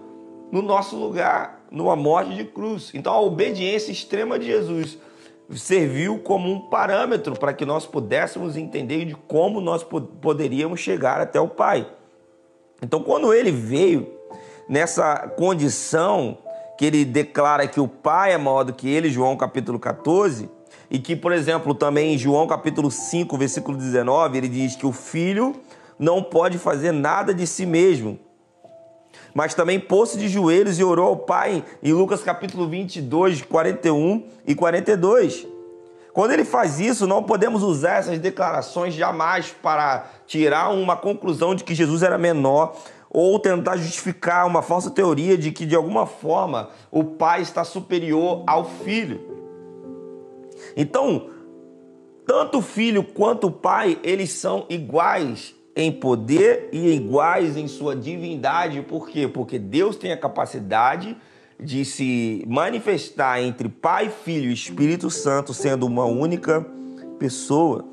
no 0.52 0.62
nosso 0.62 0.96
lugar, 0.96 1.66
numa 1.72 1.96
morte 1.96 2.36
de 2.36 2.46
cruz. 2.46 2.92
Então, 2.94 3.14
a 3.14 3.22
obediência 3.22 3.92
extrema 3.92 4.38
de 4.40 4.46
Jesus 4.46 4.98
serviu 5.56 6.20
como 6.20 6.52
um 6.52 6.60
parâmetro 6.70 7.36
para 7.38 7.54
que 7.54 7.66
nós 7.66 7.86
pudéssemos 7.86 8.56
entender 8.56 9.06
de 9.06 9.16
como 9.16 9.60
nós 9.60 9.84
poderíamos 9.84 10.80
chegar 10.80 11.20
até 11.20 11.40
o 11.40 11.48
Pai. 11.48 11.88
Então, 12.82 13.02
quando 13.02 13.34
ele 13.34 13.52
veio 13.52 14.08
nessa 14.68 15.28
condição 15.30 16.38
que 16.80 16.86
ele 16.86 17.04
declara 17.04 17.68
que 17.68 17.82
o 17.82 17.90
Pai 17.90 18.32
é 18.32 18.38
maior 18.38 18.64
do 18.64 18.72
que 18.72 18.88
ele, 18.88 19.10
João 19.10 19.36
capítulo 19.36 19.78
14, 19.78 20.50
e 20.90 20.98
que, 20.98 21.14
por 21.14 21.34
exemplo, 21.34 21.76
também 21.76 22.14
em 22.14 22.18
João 22.18 22.48
capítulo 22.48 22.90
5, 22.90 23.38
versículo 23.38 23.78
19, 23.78 24.38
ele 24.38 24.48
diz 24.48 24.78
que 24.78 24.86
o 24.86 24.94
filho 24.94 25.54
não 26.00 26.24
pode 26.24 26.58
fazer 26.58 26.94
nada 26.94 27.34
de 27.34 27.46
si 27.46 27.66
mesmo, 27.66 28.18
mas 29.34 29.54
também 29.54 29.78
pôs-se 29.78 30.18
de 30.18 30.30
joelhos 30.30 30.80
e 30.80 30.84
orou 30.86 31.08
ao 31.08 31.18
Pai 31.18 31.66
em 31.84 31.92
Lucas 31.92 32.24
capítulo 32.24 32.66
22, 32.70 33.42
41 33.42 34.24
e 34.48 34.56
42. 34.56 35.46
Quando 36.14 36.32
ele 36.32 36.46
faz 36.46 36.80
isso, 36.80 37.06
não 37.06 37.24
podemos 37.24 37.62
usar 37.62 37.98
essas 37.98 38.20
declarações 38.20 38.94
jamais 38.94 39.54
para 39.62 40.06
tirar 40.26 40.70
uma 40.70 40.96
conclusão 40.96 41.54
de 41.54 41.66
que 41.66 41.76
Jesus 41.76 42.04
era 42.04 42.18
menor 42.18 42.74
ou 43.10 43.40
tentar 43.40 43.78
justificar 43.78 44.46
uma 44.46 44.62
falsa 44.62 44.92
teoria 44.92 45.38
de 45.38 45.52
que 45.52 45.66
de 45.66 45.76
alguma 45.76 46.06
forma 46.06 46.70
o 46.92 47.04
pai 47.04 47.42
está 47.42 47.64
superior 47.64 48.44
ao 48.46 48.66
filho. 48.66 49.20
Então, 50.76 51.30
tanto 52.26 52.60
o 52.60 52.62
filho 52.62 53.04
quanto 53.04 53.48
o 53.48 53.52
pai, 53.52 53.98
eles 54.04 54.32
são 54.32 54.66
iguais 54.70 55.56
em 55.76 55.92
poder 55.92 56.70
e 56.72 56.90
iguais 56.94 57.58
em 57.58 57.68
sua 57.68 57.96
divindade. 57.96 58.82
Por 58.82 59.08
quê? 59.08 59.28
Porque 59.28 59.58
Deus 59.58 59.96
tem 59.96 60.12
a 60.12 60.18
capacidade 60.18 61.18
de 61.60 61.84
se 61.84 62.44
manifestar 62.48 63.42
entre 63.42 63.68
Pai, 63.68 64.10
Filho 64.10 64.50
e 64.50 64.54
Espírito 64.54 65.10
Santo, 65.10 65.54
sendo 65.54 65.86
uma 65.86 66.06
única 66.06 66.66
pessoa. 67.18 67.86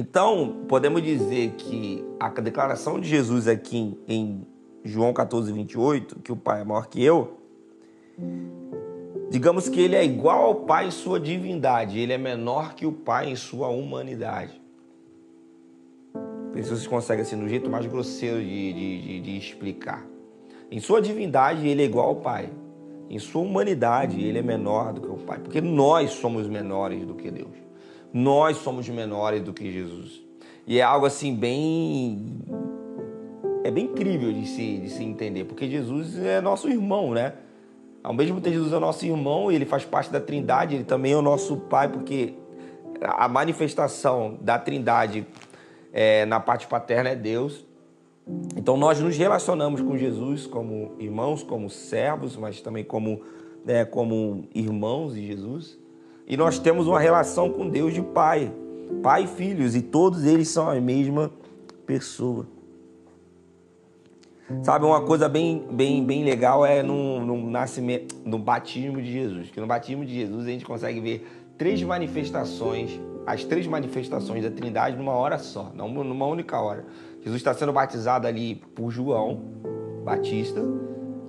Então, 0.00 0.64
podemos 0.66 1.02
dizer 1.02 1.50
que 1.58 2.02
a 2.18 2.30
declaração 2.30 2.98
de 2.98 3.06
Jesus 3.06 3.46
aqui 3.46 4.00
em 4.08 4.46
João 4.82 5.12
14, 5.12 5.52
28, 5.52 6.20
que 6.20 6.32
o 6.32 6.36
Pai 6.36 6.62
é 6.62 6.64
maior 6.64 6.86
que 6.86 7.04
eu, 7.04 7.36
digamos 9.28 9.68
que 9.68 9.78
ele 9.78 9.94
é 9.94 10.02
igual 10.02 10.42
ao 10.42 10.54
Pai 10.54 10.86
em 10.86 10.90
sua 10.90 11.20
divindade, 11.20 11.98
ele 11.98 12.14
é 12.14 12.16
menor 12.16 12.74
que 12.74 12.86
o 12.86 12.92
Pai 12.92 13.28
em 13.28 13.36
sua 13.36 13.68
humanidade. 13.68 14.58
Vocês 16.54 16.86
conseguem, 16.86 17.20
assim, 17.20 17.36
no 17.36 17.46
jeito 17.46 17.68
mais 17.68 17.84
grosseiro 17.84 18.40
de, 18.40 18.72
de, 18.72 19.02
de, 19.02 19.20
de 19.20 19.36
explicar. 19.36 20.02
Em 20.70 20.80
sua 20.80 21.02
divindade, 21.02 21.68
ele 21.68 21.82
é 21.82 21.84
igual 21.84 22.08
ao 22.08 22.16
Pai. 22.16 22.48
Em 23.10 23.18
sua 23.18 23.42
humanidade, 23.42 24.18
ele 24.18 24.38
é 24.38 24.42
menor 24.42 24.94
do 24.94 25.02
que 25.02 25.08
o 25.08 25.18
Pai, 25.26 25.40
porque 25.40 25.60
nós 25.60 26.12
somos 26.12 26.48
menores 26.48 27.04
do 27.04 27.14
que 27.14 27.30
Deus. 27.30 27.69
Nós 28.12 28.56
somos 28.58 28.88
menores 28.88 29.42
do 29.42 29.52
que 29.52 29.70
Jesus. 29.70 30.20
E 30.66 30.78
é 30.78 30.82
algo 30.82 31.06
assim 31.06 31.34
bem. 31.34 32.26
É 33.64 33.70
bem 33.70 33.84
incrível 33.84 34.32
de 34.32 34.46
se, 34.46 34.78
de 34.78 34.88
se 34.88 35.04
entender, 35.04 35.44
porque 35.44 35.68
Jesus 35.68 36.18
é 36.18 36.40
nosso 36.40 36.68
irmão, 36.68 37.12
né? 37.12 37.34
Ao 38.02 38.14
mesmo 38.14 38.40
tempo, 38.40 38.54
Jesus 38.54 38.72
é 38.72 38.78
nosso 38.78 39.04
irmão, 39.04 39.52
ele 39.52 39.66
faz 39.66 39.84
parte 39.84 40.10
da 40.10 40.18
Trindade, 40.18 40.74
ele 40.74 40.84
também 40.84 41.12
é 41.12 41.16
o 41.16 41.20
nosso 41.20 41.56
Pai, 41.56 41.88
porque 41.88 42.34
a 43.02 43.28
manifestação 43.28 44.38
da 44.40 44.58
Trindade 44.58 45.26
é, 45.92 46.24
na 46.24 46.40
parte 46.40 46.66
paterna 46.66 47.10
é 47.10 47.16
Deus. 47.16 47.64
Então 48.56 48.76
nós 48.76 49.00
nos 49.00 49.16
relacionamos 49.16 49.80
com 49.80 49.96
Jesus 49.96 50.46
como 50.46 50.92
irmãos, 50.98 51.42
como 51.42 51.68
servos, 51.68 52.36
mas 52.36 52.60
também 52.60 52.84
como, 52.84 53.22
né, 53.64 53.84
como 53.84 54.48
irmãos 54.54 55.14
de 55.14 55.26
Jesus. 55.26 55.79
E 56.30 56.36
nós 56.36 56.60
temos 56.60 56.86
uma 56.86 57.00
relação 57.00 57.50
com 57.50 57.68
Deus 57.68 57.92
de 57.92 58.00
Pai, 58.00 58.52
Pai 59.02 59.24
e 59.24 59.26
filhos, 59.26 59.74
e 59.74 59.82
todos 59.82 60.24
eles 60.24 60.46
são 60.46 60.70
a 60.70 60.80
mesma 60.80 61.28
pessoa. 61.84 62.46
Sabe, 64.62 64.84
uma 64.84 65.00
coisa 65.00 65.28
bem, 65.28 65.66
bem, 65.72 66.04
bem 66.04 66.22
legal 66.22 66.64
é 66.64 66.84
no, 66.84 67.18
no 67.18 67.50
nascimento, 67.50 68.14
no 68.24 68.38
batismo 68.38 69.02
de 69.02 69.10
Jesus. 69.10 69.50
Que 69.50 69.60
no 69.60 69.66
batismo 69.66 70.04
de 70.04 70.14
Jesus 70.14 70.46
a 70.46 70.50
gente 70.50 70.64
consegue 70.64 71.00
ver 71.00 71.26
três 71.58 71.82
manifestações, 71.82 73.00
as 73.26 73.42
três 73.42 73.66
manifestações 73.66 74.44
da 74.44 74.52
Trindade 74.52 74.96
numa 74.96 75.14
hora 75.14 75.36
só, 75.36 75.72
numa 75.74 76.26
única 76.26 76.60
hora. 76.60 76.84
Jesus 77.22 77.40
está 77.40 77.52
sendo 77.54 77.72
batizado 77.72 78.28
ali 78.28 78.54
por 78.54 78.92
João 78.92 79.42
Batista 80.04 80.62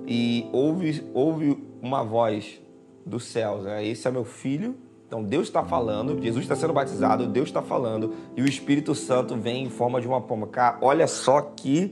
e 0.05 0.47
ouve, 0.53 1.03
ouve 1.11 1.57
uma 1.81 2.03
voz 2.03 2.61
dos 3.03 3.23
céus, 3.25 3.63
né? 3.63 3.83
Esse 3.83 4.07
é 4.07 4.11
meu 4.11 4.23
filho 4.23 4.75
então 5.11 5.21
Deus 5.21 5.47
está 5.47 5.61
falando, 5.61 6.17
Jesus 6.23 6.45
está 6.45 6.55
sendo 6.55 6.71
batizado, 6.71 7.27
Deus 7.27 7.49
está 7.49 7.61
falando 7.61 8.13
e 8.33 8.41
o 8.41 8.47
Espírito 8.47 8.95
Santo 8.95 9.35
vem 9.35 9.65
em 9.65 9.69
forma 9.69 9.99
de 9.99 10.07
uma 10.07 10.21
pomba. 10.21 10.47
Cara, 10.47 10.77
olha 10.79 11.05
só 11.05 11.41
que, 11.41 11.91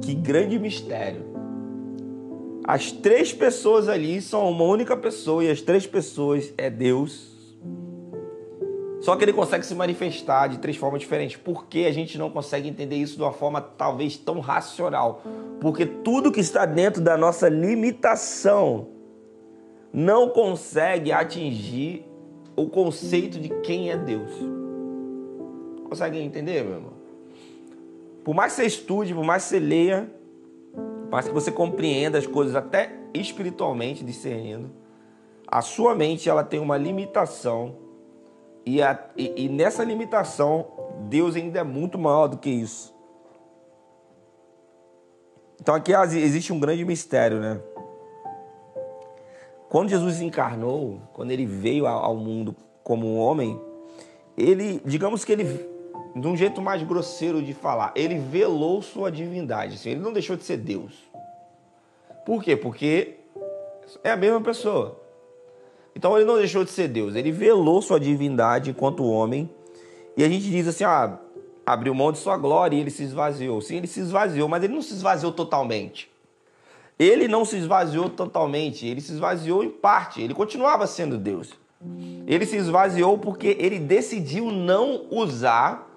que 0.00 0.12
grande 0.12 0.58
mistério. 0.58 1.22
As 2.66 2.90
três 2.90 3.32
pessoas 3.32 3.88
ali 3.88 4.20
são 4.20 4.50
uma 4.50 4.64
única 4.64 4.96
pessoa 4.96 5.44
e 5.44 5.50
as 5.52 5.60
três 5.60 5.86
pessoas 5.86 6.52
é 6.58 6.68
Deus. 6.68 7.30
Só 9.00 9.14
que 9.14 9.24
ele 9.24 9.32
consegue 9.32 9.64
se 9.64 9.74
manifestar 9.76 10.48
de 10.48 10.58
três 10.58 10.76
formas 10.76 11.00
diferentes. 11.00 11.36
Por 11.36 11.66
que 11.66 11.86
a 11.86 11.92
gente 11.92 12.18
não 12.18 12.30
consegue 12.30 12.68
entender 12.68 12.96
isso 12.96 13.14
de 13.14 13.22
uma 13.22 13.32
forma 13.32 13.60
talvez 13.60 14.16
tão 14.16 14.40
racional? 14.40 15.22
Porque 15.60 15.86
tudo 15.86 16.32
que 16.32 16.40
está 16.40 16.66
dentro 16.66 17.00
da 17.00 17.16
nossa 17.16 17.48
limitação 17.48 18.88
não 19.92 20.28
consegue 20.30 21.12
atingir 21.12 22.06
o 22.56 22.66
conceito 22.68 23.38
de 23.38 23.48
quem 23.60 23.90
é 23.90 23.96
Deus. 23.96 24.30
Consegue 25.88 26.18
entender, 26.18 26.64
meu 26.64 26.74
irmão? 26.74 26.92
Por 28.24 28.34
mais 28.34 28.52
que 28.54 28.62
você 28.62 28.66
estude, 28.66 29.14
por 29.14 29.24
mais 29.24 29.44
que 29.44 29.50
você 29.50 29.58
leia, 29.58 30.10
por 30.74 31.10
mais 31.10 31.28
que 31.28 31.34
você 31.34 31.50
compreenda 31.50 32.18
as 32.18 32.26
coisas 32.26 32.54
até 32.54 32.92
espiritualmente 33.12 34.04
discernindo, 34.04 34.70
a 35.46 35.60
sua 35.60 35.94
mente 35.94 36.30
ela 36.30 36.42
tem 36.42 36.60
uma 36.60 36.78
limitação 36.78 37.76
e, 38.64 38.80
a, 38.80 38.98
e, 39.16 39.44
e 39.44 39.48
nessa 39.48 39.84
limitação 39.84 40.66
Deus 41.08 41.36
ainda 41.36 41.60
é 41.60 41.64
muito 41.64 41.98
maior 41.98 42.28
do 42.28 42.38
que 42.38 42.48
isso. 42.48 42.94
Então 45.60 45.74
aqui 45.74 45.92
existe 45.92 46.52
um 46.52 46.58
grande 46.58 46.84
mistério, 46.84 47.38
né? 47.38 47.60
Quando 49.72 49.88
Jesus 49.88 50.20
encarnou, 50.20 51.00
quando 51.14 51.30
ele 51.30 51.46
veio 51.46 51.86
ao 51.86 52.14
mundo 52.14 52.54
como 52.84 53.06
um 53.06 53.16
homem, 53.16 53.58
ele, 54.36 54.82
digamos 54.84 55.24
que 55.24 55.32
ele, 55.32 55.44
de 56.14 56.28
um 56.28 56.36
jeito 56.36 56.60
mais 56.60 56.82
grosseiro 56.82 57.40
de 57.40 57.54
falar, 57.54 57.90
ele 57.96 58.18
velou 58.18 58.82
sua 58.82 59.10
divindade. 59.10 59.76
Assim, 59.76 59.92
ele 59.92 60.00
não 60.00 60.12
deixou 60.12 60.36
de 60.36 60.44
ser 60.44 60.58
Deus. 60.58 60.92
Por 62.26 62.44
quê? 62.44 62.54
Porque 62.54 63.14
é 64.04 64.10
a 64.10 64.16
mesma 64.16 64.42
pessoa. 64.42 65.00
Então 65.96 66.18
ele 66.18 66.26
não 66.26 66.36
deixou 66.36 66.64
de 66.64 66.70
ser 66.70 66.88
Deus, 66.88 67.14
ele 67.14 67.32
velou 67.32 67.80
sua 67.80 67.98
divindade 67.98 68.72
enquanto 68.72 69.02
homem. 69.06 69.48
E 70.18 70.22
a 70.22 70.28
gente 70.28 70.50
diz 70.50 70.68
assim: 70.68 70.84
ah, 70.84 71.18
abriu 71.64 71.94
mão 71.94 72.12
de 72.12 72.18
sua 72.18 72.36
glória 72.36 72.76
e 72.76 72.80
ele 72.80 72.90
se 72.90 73.04
esvaziou. 73.04 73.62
Sim, 73.62 73.78
ele 73.78 73.86
se 73.86 74.00
esvaziou, 74.00 74.50
mas 74.50 74.62
ele 74.62 74.74
não 74.74 74.82
se 74.82 74.92
esvaziou 74.92 75.32
totalmente. 75.32 76.11
Ele 77.02 77.26
não 77.26 77.44
se 77.44 77.56
esvaziou 77.56 78.08
totalmente, 78.08 78.86
ele 78.86 79.00
se 79.00 79.12
esvaziou 79.12 79.64
em 79.64 79.70
parte, 79.70 80.22
ele 80.22 80.34
continuava 80.34 80.86
sendo 80.86 81.18
Deus. 81.18 81.52
Ele 82.28 82.46
se 82.46 82.56
esvaziou 82.56 83.18
porque 83.18 83.56
ele 83.58 83.80
decidiu 83.80 84.52
não 84.52 85.06
usar 85.10 85.90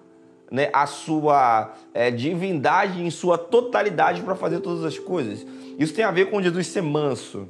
né, 0.50 0.71
a 0.74 0.88
sua 0.88 1.74
é, 1.93 2.09
divindade 2.09 3.03
em 3.03 3.12
sua 3.12 3.38
totalidade 3.38 4.24
para 4.24 4.33
fazer 4.35 4.62
todas 4.62 4.83
as 4.83 4.97
coisas. 4.97 5.45
Isso 5.77 5.93
tem 5.93 6.03
a 6.03 6.09
ver 6.09 6.31
com 6.31 6.41
Jesus 6.41 6.65
ser 6.65 6.81
manso. 6.81 7.47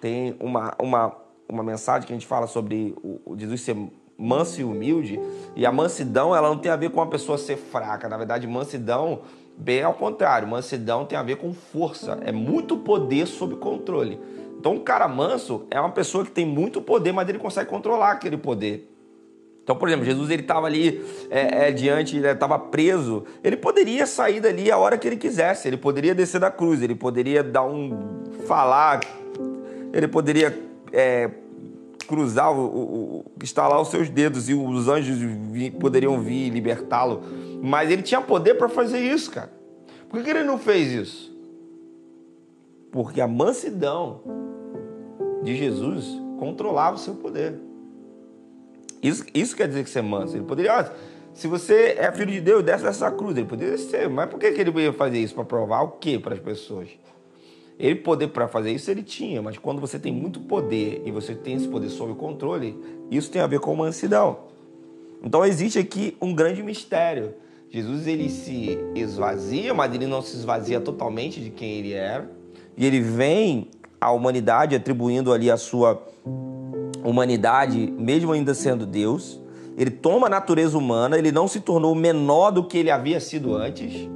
Tem 0.00 0.34
uma, 0.40 0.74
uma, 0.80 1.14
uma 1.46 1.62
mensagem 1.62 2.06
que 2.06 2.12
a 2.12 2.16
gente 2.16 2.26
fala 2.26 2.46
sobre 2.46 2.94
o, 3.02 3.36
Jesus 3.36 3.60
ser 3.60 3.76
manso 4.16 4.62
e 4.62 4.64
humilde. 4.64 5.20
E 5.54 5.66
a 5.66 5.72
mansidão 5.72 6.34
ela 6.34 6.48
não 6.48 6.56
tem 6.56 6.72
a 6.72 6.76
ver 6.76 6.88
com 6.90 7.02
a 7.02 7.06
pessoa 7.06 7.36
ser 7.36 7.58
fraca. 7.58 8.08
Na 8.08 8.16
verdade, 8.16 8.46
mansidão 8.46 9.20
Bem 9.56 9.82
ao 9.82 9.94
contrário, 9.94 10.48
mansidão 10.48 11.04
tem 11.04 11.16
a 11.16 11.22
ver 11.22 11.36
com 11.36 11.52
força, 11.54 12.18
é 12.22 12.32
muito 12.32 12.76
poder 12.76 13.26
sob 13.26 13.56
controle. 13.56 14.20
Então, 14.58 14.74
um 14.74 14.80
cara 14.80 15.06
manso 15.06 15.66
é 15.70 15.78
uma 15.78 15.90
pessoa 15.90 16.24
que 16.24 16.30
tem 16.30 16.46
muito 16.46 16.80
poder, 16.80 17.12
mas 17.12 17.28
ele 17.28 17.38
consegue 17.38 17.68
controlar 17.68 18.12
aquele 18.12 18.36
poder. 18.36 18.90
Então, 19.62 19.76
por 19.76 19.88
exemplo, 19.88 20.04
Jesus 20.04 20.30
ele 20.30 20.42
estava 20.42 20.66
ali 20.66 21.02
é, 21.30 21.68
é, 21.68 21.72
diante, 21.72 22.18
estava 22.18 22.58
preso. 22.58 23.24
Ele 23.42 23.56
poderia 23.56 24.06
sair 24.06 24.38
dali 24.38 24.70
a 24.70 24.76
hora 24.76 24.98
que 24.98 25.08
ele 25.08 25.16
quisesse. 25.16 25.66
Ele 25.66 25.78
poderia 25.78 26.14
descer 26.14 26.38
da 26.38 26.50
cruz. 26.50 26.82
Ele 26.82 26.94
poderia 26.94 27.42
dar 27.42 27.64
um 27.64 28.24
falar. 28.46 29.00
Ele 29.90 30.06
poderia 30.06 30.58
é, 30.92 31.30
cruzar, 32.04 32.52
o, 32.52 32.64
o, 32.64 33.24
estalar 33.42 33.80
os 33.80 33.88
seus 33.88 34.08
dedos 34.08 34.48
e 34.48 34.54
os 34.54 34.88
anjos 34.88 35.18
vi, 35.18 35.70
poderiam 35.70 36.20
vir 36.20 36.50
libertá-lo. 36.50 37.22
Mas 37.62 37.90
ele 37.90 38.02
tinha 38.02 38.20
poder 38.20 38.54
para 38.54 38.68
fazer 38.68 39.00
isso, 39.00 39.30
cara. 39.30 39.52
Por 40.08 40.22
que 40.22 40.30
ele 40.30 40.44
não 40.44 40.58
fez 40.58 40.92
isso? 40.92 41.34
Porque 42.92 43.20
a 43.20 43.26
mansidão 43.26 44.20
de 45.42 45.56
Jesus 45.56 46.06
controlava 46.38 46.96
o 46.96 46.98
seu 46.98 47.14
poder. 47.14 47.58
Isso, 49.02 49.24
isso 49.34 49.56
quer 49.56 49.66
dizer 49.68 49.84
que 49.84 49.90
você 49.90 49.98
é 49.98 50.02
manso. 50.02 50.36
Ele 50.36 50.44
poderia, 50.44 50.80
ah, 50.80 50.92
se 51.34 51.48
você 51.48 51.96
é 51.98 52.10
filho 52.12 52.30
de 52.30 52.40
Deus, 52.40 52.62
desce 52.62 52.84
dessa 52.84 53.10
cruz. 53.10 53.36
Ele 53.36 53.46
poderia 53.46 53.76
ser, 53.76 54.08
mas 54.08 54.30
por 54.30 54.38
que, 54.38 54.52
que 54.52 54.60
ele 54.60 54.70
ia 54.80 54.92
fazer 54.92 55.18
isso? 55.18 55.34
Para 55.34 55.44
provar 55.44 55.82
o 55.82 55.88
quê 55.92 56.18
para 56.18 56.34
as 56.34 56.40
pessoas? 56.40 56.88
Ele 57.78 57.96
poder 57.96 58.28
para 58.28 58.46
fazer 58.46 58.72
isso 58.72 58.90
ele 58.90 59.02
tinha, 59.02 59.42
mas 59.42 59.58
quando 59.58 59.80
você 59.80 59.98
tem 59.98 60.12
muito 60.12 60.40
poder 60.40 61.02
e 61.04 61.10
você 61.10 61.34
tem 61.34 61.54
esse 61.54 61.66
poder 61.66 61.88
sob 61.88 62.14
controle, 62.14 62.78
isso 63.10 63.30
tem 63.30 63.42
a 63.42 63.46
ver 63.46 63.60
com 63.60 63.74
mansidão. 63.74 64.38
Então 65.22 65.44
existe 65.44 65.78
aqui 65.78 66.16
um 66.20 66.34
grande 66.34 66.62
mistério. 66.62 67.34
Jesus 67.70 68.06
ele 68.06 68.28
se 68.28 68.78
esvazia, 68.94 69.74
mas 69.74 69.92
ele 69.92 70.06
não 70.06 70.22
se 70.22 70.36
esvazia 70.36 70.80
totalmente 70.80 71.40
de 71.40 71.50
quem 71.50 71.78
ele 71.78 71.92
era. 71.92 72.30
E 72.76 72.86
ele 72.86 73.00
vem 73.00 73.68
à 74.00 74.12
humanidade 74.12 74.76
atribuindo 74.76 75.32
ali 75.32 75.50
a 75.50 75.56
sua 75.56 76.00
humanidade, 77.02 77.92
mesmo 77.98 78.30
ainda 78.30 78.54
sendo 78.54 78.86
Deus. 78.86 79.40
Ele 79.76 79.90
toma 79.90 80.28
a 80.28 80.30
natureza 80.30 80.78
humana, 80.78 81.18
ele 81.18 81.32
não 81.32 81.48
se 81.48 81.60
tornou 81.60 81.94
menor 81.94 82.52
do 82.52 82.64
que 82.64 82.78
ele 82.78 82.90
havia 82.90 83.18
sido 83.18 83.56
antes. 83.56 84.08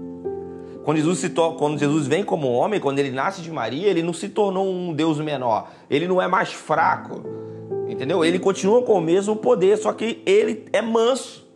Quando 0.88 0.96
Jesus, 0.96 1.18
se 1.18 1.28
quando 1.28 1.78
Jesus 1.78 2.06
vem 2.06 2.24
como 2.24 2.50
homem, 2.50 2.80
quando 2.80 2.98
ele 2.98 3.10
nasce 3.10 3.42
de 3.42 3.50
Maria, 3.50 3.88
ele 3.88 4.02
não 4.02 4.14
se 4.14 4.26
tornou 4.26 4.66
um 4.66 4.94
Deus 4.94 5.20
menor. 5.20 5.70
Ele 5.90 6.08
não 6.08 6.22
é 6.22 6.26
mais 6.26 6.50
fraco. 6.50 7.20
Entendeu? 7.86 8.24
Ele 8.24 8.38
continua 8.38 8.80
com 8.80 8.94
o 8.94 9.00
mesmo 9.02 9.36
poder, 9.36 9.76
só 9.76 9.92
que 9.92 10.22
ele 10.24 10.64
é 10.72 10.80
manso. 10.80 11.46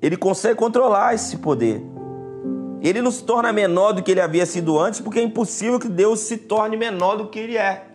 Ele 0.00 0.16
consegue 0.16 0.54
controlar 0.54 1.14
esse 1.14 1.36
poder. 1.36 1.82
Ele 2.80 3.02
não 3.02 3.10
se 3.10 3.22
torna 3.22 3.52
menor 3.52 3.92
do 3.92 4.02
que 4.02 4.12
ele 4.12 4.22
havia 4.22 4.46
sido 4.46 4.78
antes, 4.78 5.02
porque 5.02 5.18
é 5.18 5.22
impossível 5.22 5.78
que 5.78 5.90
Deus 5.90 6.20
se 6.20 6.38
torne 6.38 6.78
menor 6.78 7.18
do 7.18 7.26
que 7.26 7.40
ele 7.40 7.58
é. 7.58 7.88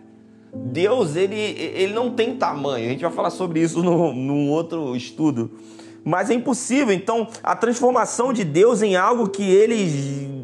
Deus, 0.54 1.16
ele, 1.16 1.34
ele 1.34 1.92
não 1.92 2.12
tem 2.12 2.36
tamanho. 2.36 2.86
A 2.86 2.90
gente 2.90 3.02
vai 3.02 3.10
falar 3.10 3.30
sobre 3.30 3.60
isso 3.60 3.82
no, 3.82 4.14
num 4.14 4.48
outro 4.48 4.94
estudo. 4.94 5.50
Mas 6.04 6.30
é 6.30 6.34
impossível. 6.34 6.94
Então, 6.94 7.28
a 7.42 7.54
transformação 7.54 8.32
de 8.32 8.44
Deus 8.44 8.82
em 8.82 8.96
algo 8.96 9.28
que 9.28 9.50
ele 9.50 10.40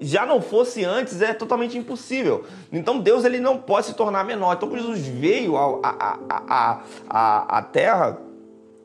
já 0.00 0.24
não 0.24 0.40
fosse 0.40 0.84
antes 0.84 1.20
é 1.20 1.34
totalmente 1.34 1.76
impossível. 1.76 2.44
Então 2.72 3.00
Deus 3.00 3.24
ele 3.24 3.40
não 3.40 3.58
pode 3.58 3.86
se 3.86 3.94
tornar 3.94 4.24
menor. 4.24 4.54
Então 4.54 4.70
Jesus 4.70 5.06
veio 5.06 5.56
à, 5.56 7.62
Terra, 7.72 8.18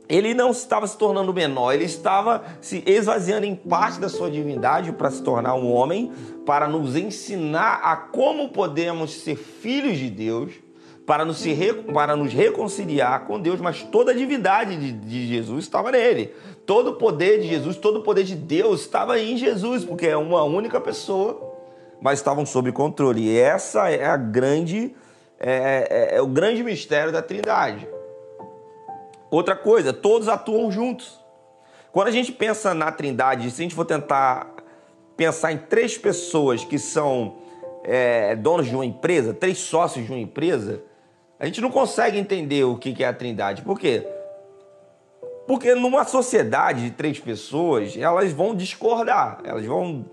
ele 0.09 0.33
não 0.33 0.51
estava 0.51 0.85
se 0.87 0.97
tornando 0.97 1.33
menor, 1.33 1.73
ele 1.73 1.85
estava 1.85 2.43
se 2.59 2.83
esvaziando 2.85 3.45
em 3.45 3.55
parte 3.55 3.99
da 3.99 4.09
sua 4.09 4.29
divindade 4.29 4.91
para 4.91 5.09
se 5.09 5.21
tornar 5.21 5.55
um 5.55 5.71
homem, 5.71 6.11
para 6.45 6.67
nos 6.67 6.95
ensinar 6.95 7.79
a 7.83 7.95
como 7.95 8.49
podemos 8.49 9.13
ser 9.13 9.35
filhos 9.35 9.97
de 9.97 10.09
Deus, 10.09 10.51
para 11.05 11.25
nos, 11.25 11.43
para 11.93 12.15
nos 12.15 12.33
reconciliar 12.33 13.25
com 13.25 13.39
Deus, 13.39 13.59
mas 13.59 13.83
toda 13.83 14.11
a 14.11 14.15
divindade 14.15 14.75
de, 14.77 14.91
de 14.91 15.27
Jesus 15.27 15.65
estava 15.65 15.91
nele. 15.91 16.33
Todo 16.65 16.91
o 16.91 16.95
poder 16.95 17.41
de 17.41 17.47
Jesus, 17.47 17.75
todo 17.75 17.99
o 17.99 18.03
poder 18.03 18.23
de 18.23 18.35
Deus 18.35 18.81
estava 18.81 19.19
em 19.19 19.35
Jesus, 19.37 19.83
porque 19.83 20.07
é 20.07 20.15
uma 20.15 20.43
única 20.43 20.79
pessoa, 20.79 21.55
mas 22.01 22.19
estavam 22.19 22.45
sob 22.45 22.71
controle. 22.71 23.21
E 23.21 23.37
essa 23.37 23.89
é 23.89 24.05
a 24.05 24.15
grande, 24.15 24.95
é, 25.39 26.11
é, 26.13 26.17
é 26.17 26.21
o 26.21 26.27
grande 26.27 26.63
mistério 26.63 27.11
da 27.11 27.21
Trindade. 27.21 27.87
Outra 29.29 29.55
coisa, 29.55 29.91
todos 29.91 30.29
atuam 30.29 30.71
juntos. 30.71 31.19
Quando 31.91 32.07
a 32.07 32.11
gente 32.11 32.31
pensa 32.31 32.73
na 32.73 32.91
Trindade, 32.91 33.51
se 33.51 33.61
a 33.61 33.63
gente 33.63 33.75
for 33.75 33.85
tentar 33.85 34.53
pensar 35.17 35.51
em 35.51 35.57
três 35.57 35.97
pessoas 35.97 36.63
que 36.63 36.79
são 36.79 37.35
é, 37.83 38.35
donos 38.35 38.67
de 38.67 38.75
uma 38.75 38.85
empresa, 38.85 39.33
três 39.33 39.57
sócios 39.57 40.05
de 40.05 40.11
uma 40.11 40.19
empresa, 40.19 40.81
a 41.43 41.45
gente 41.45 41.59
não 41.59 41.69
consegue 41.69 42.17
entender 42.17 42.63
o 42.63 42.77
que 42.77 43.03
é 43.03 43.05
a 43.05 43.11
Trindade. 43.11 43.63
Por 43.63 43.77
quê? 43.77 44.07
Porque 45.45 45.75
numa 45.75 46.05
sociedade 46.05 46.83
de 46.83 46.91
três 46.91 47.19
pessoas, 47.19 47.97
elas 47.97 48.31
vão 48.31 48.55
discordar, 48.55 49.41
elas 49.43 49.65
vão 49.65 50.05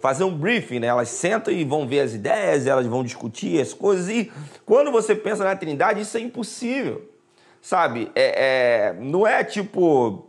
fazer 0.00 0.24
um 0.24 0.34
briefing, 0.34 0.78
né? 0.78 0.86
Elas 0.86 1.10
sentam 1.10 1.52
e 1.52 1.62
vão 1.62 1.86
ver 1.86 2.00
as 2.00 2.14
ideias, 2.14 2.66
elas 2.66 2.86
vão 2.86 3.04
discutir 3.04 3.60
as 3.60 3.74
coisas. 3.74 4.08
E 4.08 4.32
quando 4.64 4.90
você 4.90 5.14
pensa 5.14 5.44
na 5.44 5.54
Trindade, 5.54 6.00
isso 6.00 6.16
é 6.16 6.20
impossível, 6.20 7.06
sabe? 7.60 8.10
É, 8.14 8.92
é 8.94 8.96
não 8.98 9.26
é 9.26 9.44
tipo 9.44 10.26